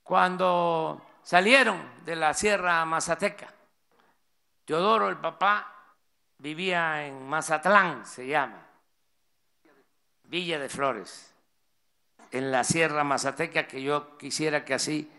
cuando 0.02 1.02
salieron 1.22 1.80
de 2.04 2.16
la 2.16 2.34
Sierra 2.34 2.84
Mazateca. 2.84 3.48
Teodoro, 4.64 5.08
el 5.08 5.16
papá, 5.16 5.94
vivía 6.38 7.06
en 7.06 7.28
Mazatlán, 7.28 8.06
se 8.06 8.26
llama, 8.26 8.66
Villa 10.24 10.58
de 10.58 10.68
Flores 10.68 11.32
en 12.32 12.50
la 12.50 12.64
Sierra 12.64 13.04
Mazateca, 13.04 13.66
que 13.66 13.82
yo 13.82 14.16
quisiera 14.16 14.64
que 14.64 14.74
así 14.74 15.10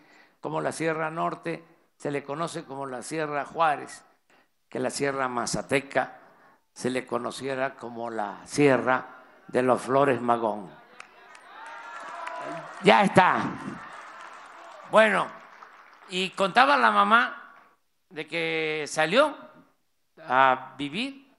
como 0.41 0.59
la 0.59 0.71
Sierra 0.71 1.09
Norte 1.11 1.63
se 1.95 2.11
le 2.11 2.23
conoce 2.23 2.65
como 2.65 2.85
la 2.87 3.03
Sierra 3.03 3.45
Juárez, 3.45 4.03
que 4.67 4.79
la 4.79 4.89
Sierra 4.89 5.29
Mazateca 5.29 6.17
se 6.73 6.89
le 6.89 7.05
conociera 7.05 7.75
como 7.75 8.09
la 8.09 8.45
Sierra 8.45 9.05
de 9.47 9.61
los 9.61 9.81
Flores 9.81 10.19
Magón. 10.19 10.69
Ya 12.83 13.03
está. 13.03 13.43
Bueno, 14.93 15.27
y 16.09 16.29
contaba 16.29 16.77
la 16.77 16.91
mamá 16.91 17.55
de 18.11 18.27
que 18.27 18.85
salió 18.87 19.35
a 20.19 20.75
vivir 20.77 21.33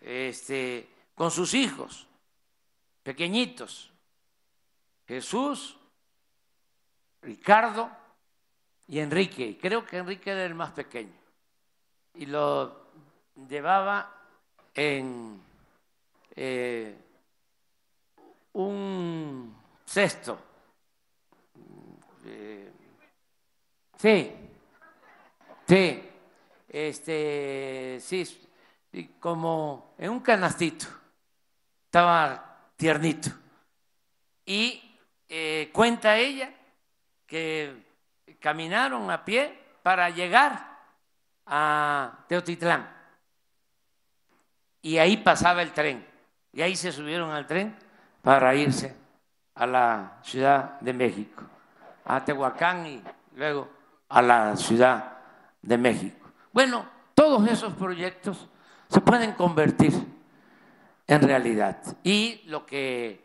este, 0.00 0.88
con 1.14 1.30
sus 1.30 1.52
hijos 1.52 2.06
pequeñitos 3.02 3.92
Jesús, 5.06 5.76
Ricardo 7.20 7.90
y 8.88 9.00
Enrique. 9.00 9.58
Creo 9.60 9.84
que 9.84 9.98
Enrique 9.98 10.30
era 10.30 10.46
el 10.46 10.54
más 10.54 10.70
pequeño. 10.70 11.12
Y 12.14 12.24
lo 12.24 12.86
llevaba 13.50 14.14
en 14.74 15.42
eh, 16.34 16.96
un 18.54 19.54
cesto. 19.84 20.51
Sí, 23.96 24.32
sí, 25.66 26.02
este, 26.68 27.98
sí, 28.00 28.50
como 29.18 29.94
en 29.98 30.10
un 30.10 30.20
canastito. 30.20 30.86
Estaba 31.86 32.70
tiernito. 32.76 33.30
Y 34.44 34.98
eh, 35.28 35.70
cuenta 35.72 36.16
ella 36.16 36.52
que 37.26 37.84
caminaron 38.40 39.10
a 39.10 39.24
pie 39.24 39.58
para 39.82 40.10
llegar 40.10 40.78
a 41.46 42.24
Teotitlán. 42.28 42.88
Y 44.80 44.98
ahí 44.98 45.16
pasaba 45.16 45.62
el 45.62 45.72
tren. 45.72 46.06
Y 46.52 46.60
ahí 46.60 46.76
se 46.76 46.92
subieron 46.92 47.30
al 47.30 47.46
tren 47.46 47.76
para 48.22 48.54
irse 48.54 48.94
a 49.54 49.66
la 49.66 50.18
Ciudad 50.22 50.80
de 50.80 50.92
México, 50.92 51.44
a 52.04 52.24
Tehuacán 52.24 52.86
y 52.86 53.02
luego 53.36 53.68
a 54.08 54.22
la 54.22 54.56
Ciudad 54.56 55.18
de 55.60 55.78
México. 55.78 56.28
Bueno, 56.52 56.86
todos 57.14 57.48
esos 57.48 57.72
proyectos 57.74 58.48
se 58.88 59.00
pueden 59.00 59.32
convertir 59.32 59.92
en 61.06 61.22
realidad. 61.22 61.78
Y 62.02 62.42
lo 62.46 62.66
que 62.66 63.24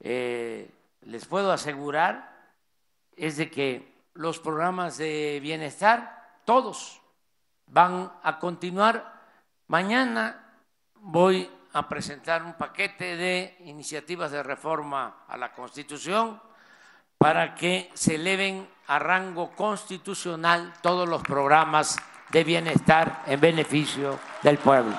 eh, 0.00 0.70
les 1.02 1.26
puedo 1.26 1.52
asegurar 1.52 2.32
es 3.16 3.36
de 3.36 3.50
que 3.50 3.92
los 4.14 4.38
programas 4.38 4.98
de 4.98 5.38
bienestar, 5.42 6.40
todos, 6.44 7.00
van 7.66 8.12
a 8.22 8.38
continuar. 8.38 9.20
Mañana 9.68 10.56
voy 10.94 11.50
a 11.72 11.88
presentar 11.88 12.42
un 12.42 12.54
paquete 12.54 13.16
de 13.16 13.56
iniciativas 13.60 14.30
de 14.30 14.42
reforma 14.42 15.24
a 15.26 15.36
la 15.36 15.52
Constitución 15.52 16.40
para 17.22 17.54
que 17.54 17.88
se 17.94 18.16
eleven 18.16 18.68
a 18.88 18.98
rango 18.98 19.52
constitucional 19.52 20.72
todos 20.82 21.08
los 21.08 21.22
programas 21.22 21.96
de 22.30 22.42
bienestar 22.42 23.22
en 23.26 23.40
beneficio 23.40 24.18
del 24.42 24.58
pueblo. 24.58 24.96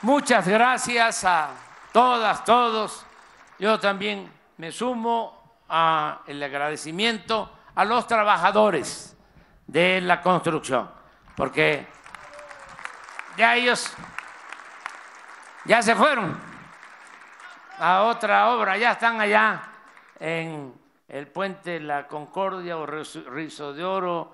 Muchas 0.00 0.48
gracias 0.48 1.24
a 1.24 1.50
todas, 1.92 2.46
todos. 2.46 3.04
Yo 3.58 3.78
también 3.78 4.32
me 4.56 4.72
sumo 4.72 5.60
al 5.68 6.42
agradecimiento 6.42 7.52
a 7.74 7.84
los 7.84 8.06
trabajadores 8.06 9.14
de 9.66 10.00
la 10.00 10.22
construcción, 10.22 10.90
porque 11.36 11.86
ya 13.36 13.54
ellos 13.54 13.92
ya 15.66 15.82
se 15.82 15.94
fueron 15.94 16.45
a 17.78 18.04
otra 18.04 18.54
obra, 18.54 18.76
ya 18.78 18.92
están 18.92 19.20
allá 19.20 19.62
en 20.18 20.72
el 21.08 21.26
puente 21.26 21.78
La 21.80 22.06
Concordia 22.06 22.78
o 22.78 22.86
Rizo 22.86 23.72
de 23.74 23.84
Oro, 23.84 24.32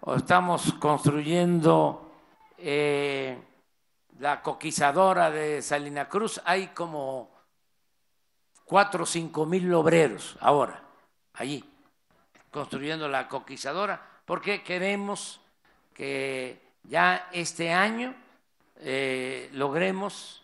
o 0.00 0.14
estamos 0.14 0.74
construyendo 0.74 2.12
eh, 2.58 3.38
la 4.18 4.42
coquizadora 4.42 5.30
de 5.30 5.62
Salina 5.62 6.08
Cruz, 6.08 6.40
hay 6.44 6.68
como 6.68 7.30
cuatro 8.64 9.04
o 9.04 9.06
cinco 9.06 9.46
mil 9.46 9.72
obreros 9.74 10.36
ahora 10.40 10.82
allí 11.34 11.64
construyendo 12.50 13.08
la 13.08 13.28
coquizadora, 13.28 14.00
porque 14.24 14.62
queremos 14.62 15.40
que 15.94 16.60
ya 16.84 17.28
este 17.32 17.72
año 17.72 18.14
eh, 18.76 19.48
logremos 19.52 20.42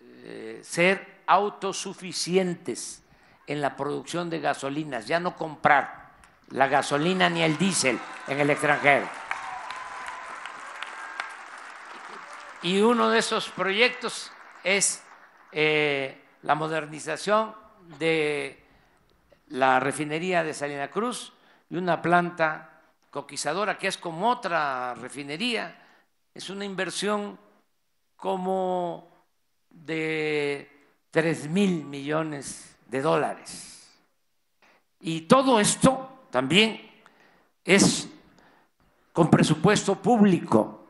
eh, 0.00 0.60
ser 0.62 1.17
autosuficientes 1.28 3.02
en 3.46 3.60
la 3.60 3.76
producción 3.76 4.28
de 4.30 4.40
gasolinas, 4.40 5.06
ya 5.06 5.20
no 5.20 5.36
comprar 5.36 6.08
la 6.50 6.66
gasolina 6.66 7.28
ni 7.28 7.42
el 7.42 7.56
diésel 7.56 7.98
en 8.26 8.40
el 8.40 8.50
extranjero. 8.50 9.08
Y 12.62 12.80
uno 12.80 13.10
de 13.10 13.18
esos 13.18 13.50
proyectos 13.50 14.32
es 14.64 15.02
eh, 15.52 16.24
la 16.42 16.54
modernización 16.54 17.54
de 17.98 18.64
la 19.48 19.80
refinería 19.80 20.42
de 20.42 20.54
Salina 20.54 20.90
Cruz 20.90 21.32
y 21.70 21.76
una 21.76 22.02
planta 22.02 22.82
coquizadora 23.10 23.78
que 23.78 23.88
es 23.88 23.98
como 23.98 24.30
otra 24.30 24.94
refinería. 24.94 25.76
Es 26.34 26.50
una 26.50 26.64
inversión 26.64 27.38
como 28.16 29.12
de 29.70 30.77
tres 31.18 31.50
mil 31.50 31.84
millones 31.84 32.76
de 32.86 33.02
dólares. 33.02 33.90
Y 35.00 35.22
todo 35.22 35.58
esto 35.58 36.26
también 36.30 36.80
es 37.64 38.08
con 39.12 39.28
presupuesto 39.28 39.96
público, 39.96 40.86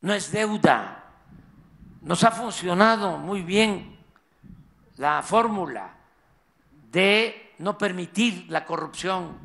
no 0.00 0.14
es 0.14 0.32
deuda. 0.32 1.04
Nos 2.00 2.24
ha 2.24 2.30
funcionado 2.30 3.18
muy 3.18 3.42
bien 3.42 3.98
la 4.96 5.22
fórmula 5.22 5.94
de 6.90 7.54
no 7.58 7.76
permitir 7.76 8.46
la 8.48 8.64
corrupción. 8.64 9.36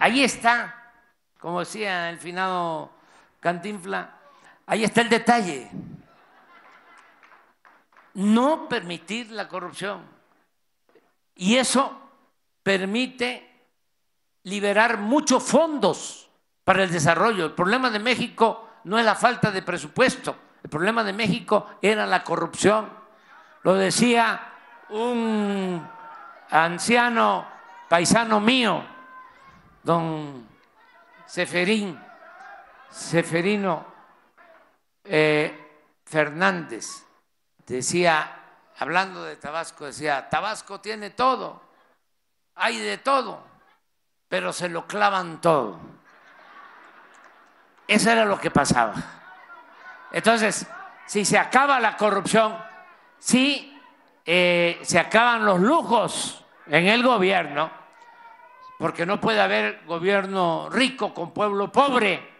Ahí 0.00 0.24
está 0.24 0.76
como 1.38 1.60
decía 1.60 2.10
el 2.10 2.18
finado 2.18 2.90
Cantinfla, 3.38 4.18
ahí 4.66 4.82
está 4.82 5.02
el 5.02 5.08
detalle. 5.08 5.70
No 8.16 8.68
permitir 8.68 9.30
la 9.30 9.48
corrupción. 9.48 10.02
Y 11.34 11.56
eso 11.56 11.92
permite 12.62 13.46
liberar 14.42 14.98
muchos 14.98 15.42
fondos 15.42 16.28
para 16.64 16.82
el 16.82 16.90
desarrollo. 16.90 17.46
El 17.46 17.52
problema 17.52 17.90
de 17.90 17.98
México 17.98 18.68
no 18.84 18.98
es 18.98 19.04
la 19.04 19.14
falta 19.14 19.50
de 19.50 19.62
presupuesto, 19.62 20.36
el 20.62 20.70
problema 20.70 21.04
de 21.04 21.12
México 21.12 21.78
era 21.80 22.06
la 22.06 22.24
corrupción. 22.24 22.88
Lo 23.62 23.74
decía 23.74 24.52
un 24.90 25.86
anciano 26.50 27.46
paisano 27.88 28.40
mío, 28.40 28.82
don 29.82 30.46
Seferín, 31.26 31.98
Seferino 32.90 33.84
eh, 35.04 35.84
Fernández, 36.04 37.05
decía, 37.74 38.30
hablando 38.78 39.24
de 39.24 39.36
Tabasco, 39.36 39.86
decía, 39.86 40.28
Tabasco 40.28 40.80
tiene 40.80 41.10
todo, 41.10 41.60
hay 42.54 42.78
de 42.78 42.98
todo, 42.98 43.42
pero 44.28 44.52
se 44.52 44.68
lo 44.68 44.86
clavan 44.86 45.40
todo. 45.40 45.78
Eso 47.86 48.10
era 48.10 48.24
lo 48.24 48.38
que 48.38 48.50
pasaba. 48.50 48.94
Entonces, 50.12 50.66
si 51.06 51.24
se 51.24 51.38
acaba 51.38 51.78
la 51.78 51.96
corrupción, 51.96 52.56
si 53.18 53.80
eh, 54.24 54.80
se 54.82 54.98
acaban 54.98 55.44
los 55.44 55.60
lujos 55.60 56.44
en 56.66 56.86
el 56.88 57.02
gobierno, 57.02 57.70
porque 58.78 59.06
no 59.06 59.20
puede 59.20 59.40
haber 59.40 59.84
gobierno 59.86 60.68
rico 60.70 61.14
con 61.14 61.32
pueblo 61.32 61.70
pobre. 61.70 62.34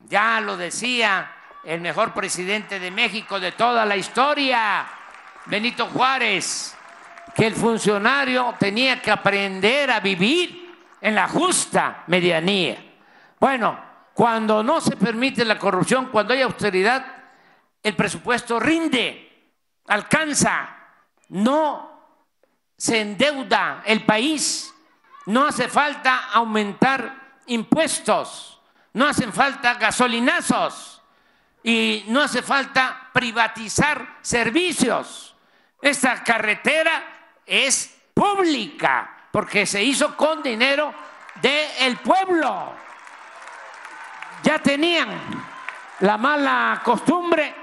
Ya 0.00 0.40
lo 0.40 0.56
decía 0.56 1.30
el 1.64 1.80
mejor 1.80 2.12
presidente 2.12 2.78
de 2.78 2.90
México 2.90 3.38
de 3.38 3.52
toda 3.52 3.84
la 3.84 3.96
historia, 3.96 4.86
Benito 5.46 5.86
Juárez, 5.86 6.76
que 7.34 7.46
el 7.46 7.54
funcionario 7.54 8.54
tenía 8.58 9.00
que 9.00 9.10
aprender 9.10 9.90
a 9.90 10.00
vivir 10.00 10.74
en 11.00 11.14
la 11.14 11.28
justa 11.28 12.04
medianía. 12.06 12.76
Bueno, 13.38 13.78
cuando 14.14 14.62
no 14.62 14.80
se 14.80 14.96
permite 14.96 15.44
la 15.44 15.58
corrupción, 15.58 16.06
cuando 16.06 16.34
hay 16.34 16.42
austeridad, 16.42 17.04
el 17.82 17.96
presupuesto 17.96 18.58
rinde, 18.58 19.52
alcanza, 19.86 20.76
no 21.28 21.90
se 22.76 23.00
endeuda 23.00 23.82
el 23.84 24.04
país 24.04 24.70
no 25.30 25.46
hace 25.46 25.68
falta 25.68 26.30
aumentar 26.32 27.38
impuestos, 27.46 28.60
no 28.94 29.06
hacen 29.06 29.32
falta 29.32 29.74
gasolinazos 29.74 30.89
y 31.62 32.04
no 32.08 32.22
hace 32.22 32.42
falta 32.42 33.08
privatizar 33.12 34.18
servicios. 34.20 35.34
Esta 35.80 36.22
carretera 36.22 37.02
es 37.46 37.96
pública 38.14 39.26
porque 39.30 39.66
se 39.66 39.82
hizo 39.82 40.16
con 40.16 40.42
dinero 40.42 40.92
del 41.40 41.96
pueblo. 41.98 42.72
Ya 44.42 44.58
tenían 44.58 45.08
la 46.00 46.16
mala 46.16 46.80
costumbre 46.84 47.54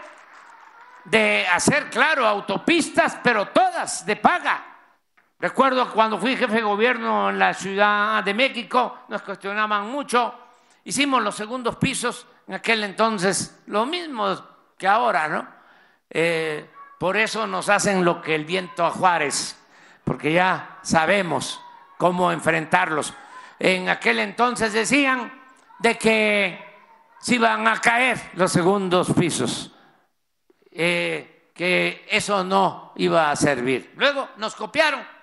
de 1.05 1.47
hacer, 1.47 1.89
claro, 1.89 2.27
autopistas, 2.27 3.17
pero 3.23 3.47
todas 3.47 4.05
de 4.05 4.15
paga. 4.15 4.63
Recuerdo 5.39 5.91
cuando 5.91 6.17
fui 6.17 6.35
jefe 6.35 6.55
de 6.55 6.61
gobierno 6.61 7.29
en 7.29 7.39
la 7.39 7.53
Ciudad 7.53 8.23
de 8.23 8.33
México, 8.33 8.99
nos 9.07 9.21
cuestionaban 9.21 9.87
mucho. 9.87 10.33
Hicimos 10.83 11.21
los 11.21 11.35
segundos 11.35 11.75
pisos 11.77 12.25
en 12.47 12.53
aquel 12.53 12.83
entonces, 12.83 13.59
lo 13.67 13.85
mismo 13.85 14.35
que 14.77 14.87
ahora, 14.87 15.27
¿no? 15.27 15.47
Eh, 16.09 16.69
por 16.97 17.17
eso 17.17 17.45
nos 17.45 17.69
hacen 17.69 18.05
lo 18.05 18.21
que 18.21 18.35
el 18.35 18.45
viento 18.45 18.85
a 18.85 18.91
Juárez, 18.91 19.57
porque 20.03 20.31
ya 20.31 20.79
sabemos 20.81 21.61
cómo 21.97 22.31
enfrentarlos. 22.31 23.13
En 23.59 23.89
aquel 23.89 24.19
entonces 24.19 24.73
decían 24.73 25.31
de 25.79 25.97
que 25.97 26.65
se 27.19 27.35
iban 27.35 27.67
a 27.67 27.79
caer 27.81 28.31
los 28.33 28.51
segundos 28.51 29.11
pisos, 29.13 29.75
eh, 30.71 31.51
que 31.53 32.07
eso 32.09 32.43
no 32.43 32.93
iba 32.95 33.29
a 33.29 33.35
servir. 33.35 33.93
Luego 33.95 34.29
nos 34.37 34.55
copiaron 34.55 35.17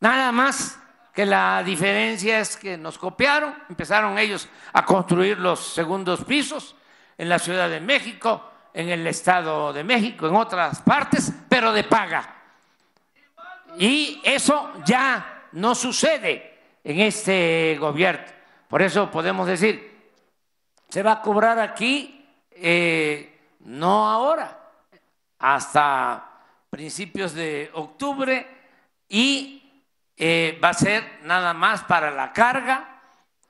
Nada 0.00 0.30
más 0.30 0.78
que 1.16 1.24
la 1.24 1.62
diferencia 1.64 2.40
es 2.40 2.58
que 2.58 2.76
nos 2.76 2.98
copiaron, 2.98 3.54
empezaron 3.70 4.18
ellos 4.18 4.46
a 4.74 4.84
construir 4.84 5.38
los 5.38 5.72
segundos 5.72 6.22
pisos 6.26 6.76
en 7.16 7.30
la 7.30 7.38
Ciudad 7.38 7.70
de 7.70 7.80
México, 7.80 8.50
en 8.74 8.90
el 8.90 9.06
Estado 9.06 9.72
de 9.72 9.82
México, 9.82 10.28
en 10.28 10.36
otras 10.36 10.82
partes, 10.82 11.32
pero 11.48 11.72
de 11.72 11.84
paga. 11.84 12.34
Y 13.78 14.20
eso 14.24 14.74
ya 14.84 15.44
no 15.52 15.74
sucede 15.74 16.58
en 16.84 17.00
este 17.00 17.78
gobierno. 17.80 18.26
Por 18.68 18.82
eso 18.82 19.10
podemos 19.10 19.46
decir, 19.46 20.10
se 20.86 21.02
va 21.02 21.12
a 21.12 21.22
cobrar 21.22 21.58
aquí, 21.58 22.28
eh, 22.50 23.40
no 23.60 24.06
ahora, 24.06 24.70
hasta 25.38 26.42
principios 26.68 27.32
de 27.32 27.70
octubre 27.72 28.46
y 29.08 29.55
eh, 30.16 30.58
va 30.62 30.70
a 30.70 30.74
ser 30.74 31.20
nada 31.22 31.52
más 31.52 31.82
para 31.82 32.10
la 32.10 32.32
carga 32.32 33.00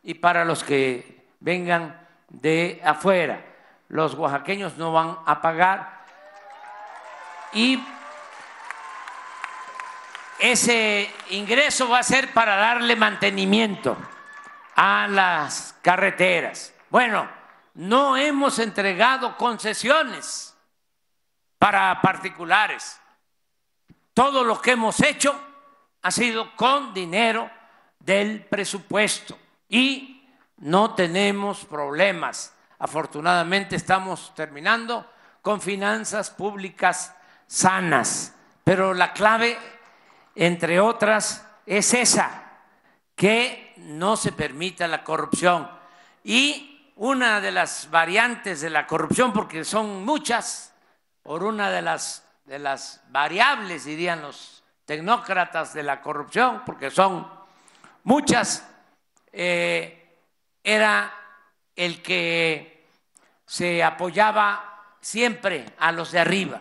y 0.02 0.14
para 0.14 0.44
los 0.44 0.64
que 0.64 1.28
vengan 1.40 2.06
de 2.28 2.80
afuera. 2.84 3.44
Los 3.88 4.14
oaxaqueños 4.14 4.76
no 4.76 4.92
van 4.92 5.18
a 5.26 5.40
pagar 5.40 6.04
y 7.52 7.82
ese 10.38 11.10
ingreso 11.30 11.88
va 11.88 12.00
a 12.00 12.02
ser 12.02 12.32
para 12.32 12.56
darle 12.56 12.96
mantenimiento 12.96 13.96
a 14.74 15.06
las 15.08 15.74
carreteras. 15.82 16.74
Bueno, 16.90 17.28
no 17.74 18.16
hemos 18.16 18.58
entregado 18.58 19.36
concesiones 19.36 20.56
para 21.58 22.00
particulares. 22.02 23.00
Todo 24.12 24.44
lo 24.44 24.60
que 24.60 24.72
hemos 24.72 25.00
hecho 25.00 25.38
ha 26.06 26.12
sido 26.12 26.54
con 26.54 26.94
dinero 26.94 27.50
del 27.98 28.44
presupuesto 28.44 29.36
y 29.68 30.24
no 30.58 30.94
tenemos 30.94 31.64
problemas. 31.64 32.54
Afortunadamente 32.78 33.74
estamos 33.74 34.32
terminando 34.36 35.04
con 35.42 35.60
finanzas 35.60 36.30
públicas 36.30 37.12
sanas, 37.48 38.36
pero 38.62 38.94
la 38.94 39.12
clave, 39.14 39.58
entre 40.36 40.78
otras, 40.78 41.44
es 41.66 41.92
esa, 41.92 42.52
que 43.16 43.74
no 43.78 44.16
se 44.16 44.30
permita 44.30 44.86
la 44.86 45.02
corrupción. 45.02 45.68
Y 46.22 46.92
una 46.94 47.40
de 47.40 47.50
las 47.50 47.90
variantes 47.90 48.60
de 48.60 48.70
la 48.70 48.86
corrupción, 48.86 49.32
porque 49.32 49.64
son 49.64 50.04
muchas, 50.04 50.72
por 51.24 51.42
una 51.42 51.68
de 51.72 51.82
las, 51.82 52.24
de 52.44 52.60
las 52.60 53.02
variables, 53.08 53.86
dirían 53.86 54.22
los 54.22 54.56
tecnócratas 54.86 55.74
de 55.74 55.82
la 55.82 56.00
corrupción, 56.00 56.62
porque 56.64 56.90
son 56.90 57.28
muchas, 58.04 58.66
eh, 59.32 60.18
era 60.62 61.12
el 61.74 62.02
que 62.02 62.86
se 63.44 63.82
apoyaba 63.82 64.94
siempre 65.00 65.66
a 65.78 65.92
los 65.92 66.12
de 66.12 66.20
arriba. 66.20 66.60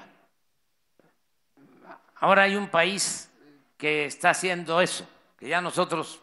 Ahora 2.15 2.43
hay 2.43 2.55
un 2.55 2.67
país 2.67 3.31
que 3.77 4.05
está 4.05 4.31
haciendo 4.31 4.81
eso, 4.81 5.07
que 5.37 5.47
ya 5.47 5.61
nosotros 5.61 6.19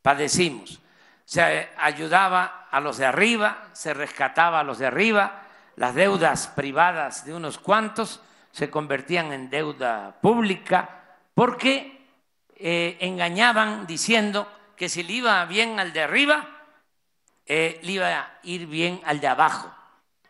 padecimos. 0.00 0.80
Se 1.24 1.68
ayudaba 1.76 2.68
a 2.70 2.80
los 2.80 2.96
de 2.96 3.06
arriba, 3.06 3.68
se 3.72 3.92
rescataba 3.92 4.60
a 4.60 4.64
los 4.64 4.78
de 4.78 4.86
arriba, 4.86 5.42
las 5.76 5.94
deudas 5.94 6.46
privadas 6.48 7.26
de 7.26 7.34
unos 7.34 7.58
cuantos 7.58 8.22
se 8.52 8.70
convertían 8.70 9.32
en 9.32 9.50
deuda 9.50 10.16
pública, 10.22 11.05
porque 11.36 12.02
eh, 12.56 12.96
engañaban 13.00 13.86
diciendo 13.86 14.50
que 14.74 14.88
si 14.88 15.02
le 15.02 15.12
iba 15.12 15.44
bien 15.44 15.78
al 15.78 15.92
de 15.92 16.02
arriba, 16.02 16.48
eh, 17.44 17.78
le 17.82 17.92
iba 17.92 18.08
a 18.08 18.38
ir 18.42 18.66
bien 18.66 19.02
al 19.04 19.20
de 19.20 19.28
abajo. 19.28 19.70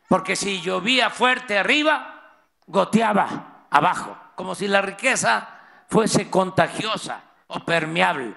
Porque 0.08 0.34
si 0.34 0.60
llovía 0.60 1.08
fuerte 1.08 1.56
arriba, 1.56 2.42
goteaba 2.66 3.66
abajo, 3.70 4.18
como 4.34 4.56
si 4.56 4.66
la 4.66 4.82
riqueza 4.82 5.48
fuese 5.88 6.28
contagiosa 6.28 7.22
o 7.46 7.60
permeable. 7.60 8.34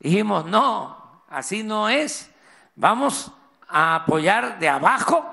Dijimos, 0.00 0.44
no, 0.44 1.22
así 1.28 1.62
no 1.62 1.88
es. 1.88 2.34
Vamos 2.74 3.30
a 3.68 3.94
apoyar 3.94 4.58
de 4.58 4.68
abajo 4.68 5.24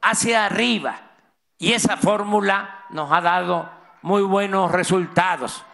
hacia 0.00 0.44
arriba. 0.44 1.00
Y 1.58 1.72
esa 1.72 1.96
fórmula 1.96 2.84
nos 2.90 3.10
ha 3.10 3.20
dado 3.20 3.68
muy 4.02 4.22
buenos 4.22 4.70
resultados. 4.70 5.64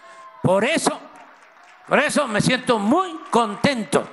Por 0.46 0.64
eso, 0.64 0.96
por 1.88 1.98
eso 1.98 2.28
me 2.28 2.40
siento 2.40 2.78
muy 2.78 3.18
contento 3.32 4.08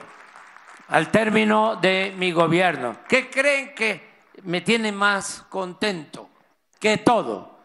al 0.88 1.12
término 1.12 1.76
de 1.76 2.12
mi 2.18 2.32
gobierno. 2.32 2.98
¿Qué 3.08 3.30
creen 3.30 3.76
que 3.76 4.24
me 4.42 4.62
tiene 4.62 4.92
más 4.92 5.46
contento 5.48 6.32
que 6.80 6.98
todo? 6.98 7.60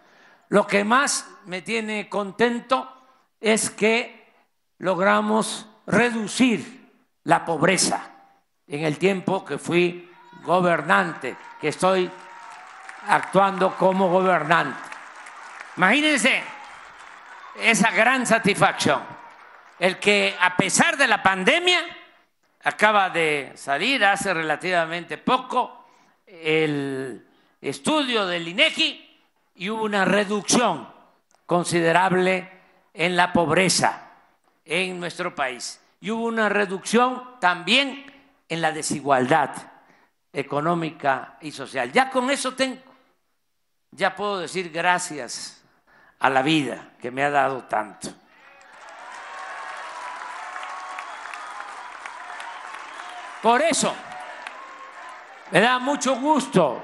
Lo 0.50 0.66
que 0.66 0.84
más 0.84 1.26
me 1.46 1.62
tiene 1.62 2.10
contento 2.10 2.92
es 3.40 3.70
que 3.70 4.34
logramos 4.76 5.66
reducir 5.86 6.92
la 7.24 7.46
pobreza 7.46 8.10
en 8.66 8.84
el 8.84 8.98
tiempo 8.98 9.46
que 9.46 9.56
fui 9.56 10.12
gobernante, 10.42 11.38
que 11.58 11.68
estoy 11.68 12.10
actuando 13.06 13.74
como 13.76 14.10
gobernante. 14.10 14.78
Imagínense 15.78 16.57
esa 17.60 17.90
gran 17.90 18.26
satisfacción, 18.26 19.02
el 19.78 19.98
que 19.98 20.36
a 20.40 20.56
pesar 20.56 20.96
de 20.96 21.06
la 21.06 21.22
pandemia, 21.22 21.80
acaba 22.64 23.10
de 23.10 23.52
salir 23.54 24.04
hace 24.04 24.34
relativamente 24.34 25.18
poco 25.18 25.86
el 26.26 27.26
estudio 27.60 28.26
del 28.26 28.48
INEGI 28.48 29.20
y 29.56 29.70
hubo 29.70 29.84
una 29.84 30.04
reducción 30.04 30.88
considerable 31.46 32.50
en 32.92 33.16
la 33.16 33.32
pobreza 33.32 34.12
en 34.64 35.00
nuestro 35.00 35.34
país. 35.34 35.80
Y 36.00 36.10
hubo 36.10 36.24
una 36.24 36.48
reducción 36.48 37.38
también 37.40 38.12
en 38.48 38.60
la 38.60 38.72
desigualdad 38.72 39.50
económica 40.32 41.38
y 41.40 41.50
social. 41.50 41.90
Ya 41.90 42.10
con 42.10 42.30
eso 42.30 42.54
tengo, 42.54 42.80
ya 43.90 44.14
puedo 44.14 44.38
decir 44.38 44.70
gracias 44.70 45.57
a 46.20 46.30
la 46.30 46.42
vida 46.42 46.90
que 47.00 47.10
me 47.10 47.24
ha 47.24 47.30
dado 47.30 47.64
tanto. 47.64 48.08
Por 53.42 53.62
eso, 53.62 53.94
me 55.52 55.60
da 55.60 55.78
mucho 55.78 56.16
gusto, 56.16 56.82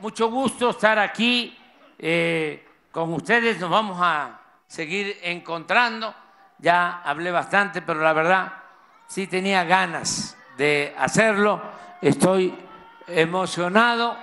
mucho 0.00 0.30
gusto 0.30 0.70
estar 0.70 0.98
aquí 0.98 1.58
eh, 1.98 2.68
con 2.90 3.12
ustedes. 3.14 3.58
Nos 3.58 3.70
vamos 3.70 3.98
a 4.00 4.38
seguir 4.66 5.18
encontrando. 5.22 6.14
Ya 6.58 7.00
hablé 7.02 7.30
bastante, 7.30 7.80
pero 7.80 8.00
la 8.00 8.12
verdad 8.12 8.52
sí 9.06 9.26
tenía 9.26 9.64
ganas 9.64 10.36
de 10.56 10.94
hacerlo. 10.98 11.60
Estoy 12.02 12.54
emocionado 13.06 14.16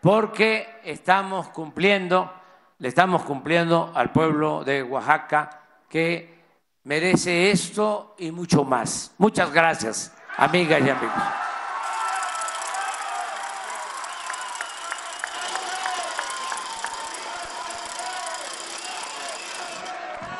porque 0.00 0.80
estamos 0.84 1.48
cumpliendo, 1.48 2.32
le 2.80 2.88
estamos 2.88 3.22
cumpliendo 3.22 3.92
al 3.94 4.10
pueblo 4.10 4.64
de 4.64 4.82
Oaxaca 4.82 5.50
que 5.88 6.40
merece 6.84 7.50
esto 7.50 8.14
y 8.18 8.30
mucho 8.32 8.64
más. 8.64 9.12
Muchas 9.18 9.52
gracias, 9.52 10.12
amigas 10.38 10.80
y 10.84 10.88
amigos. 10.88 11.49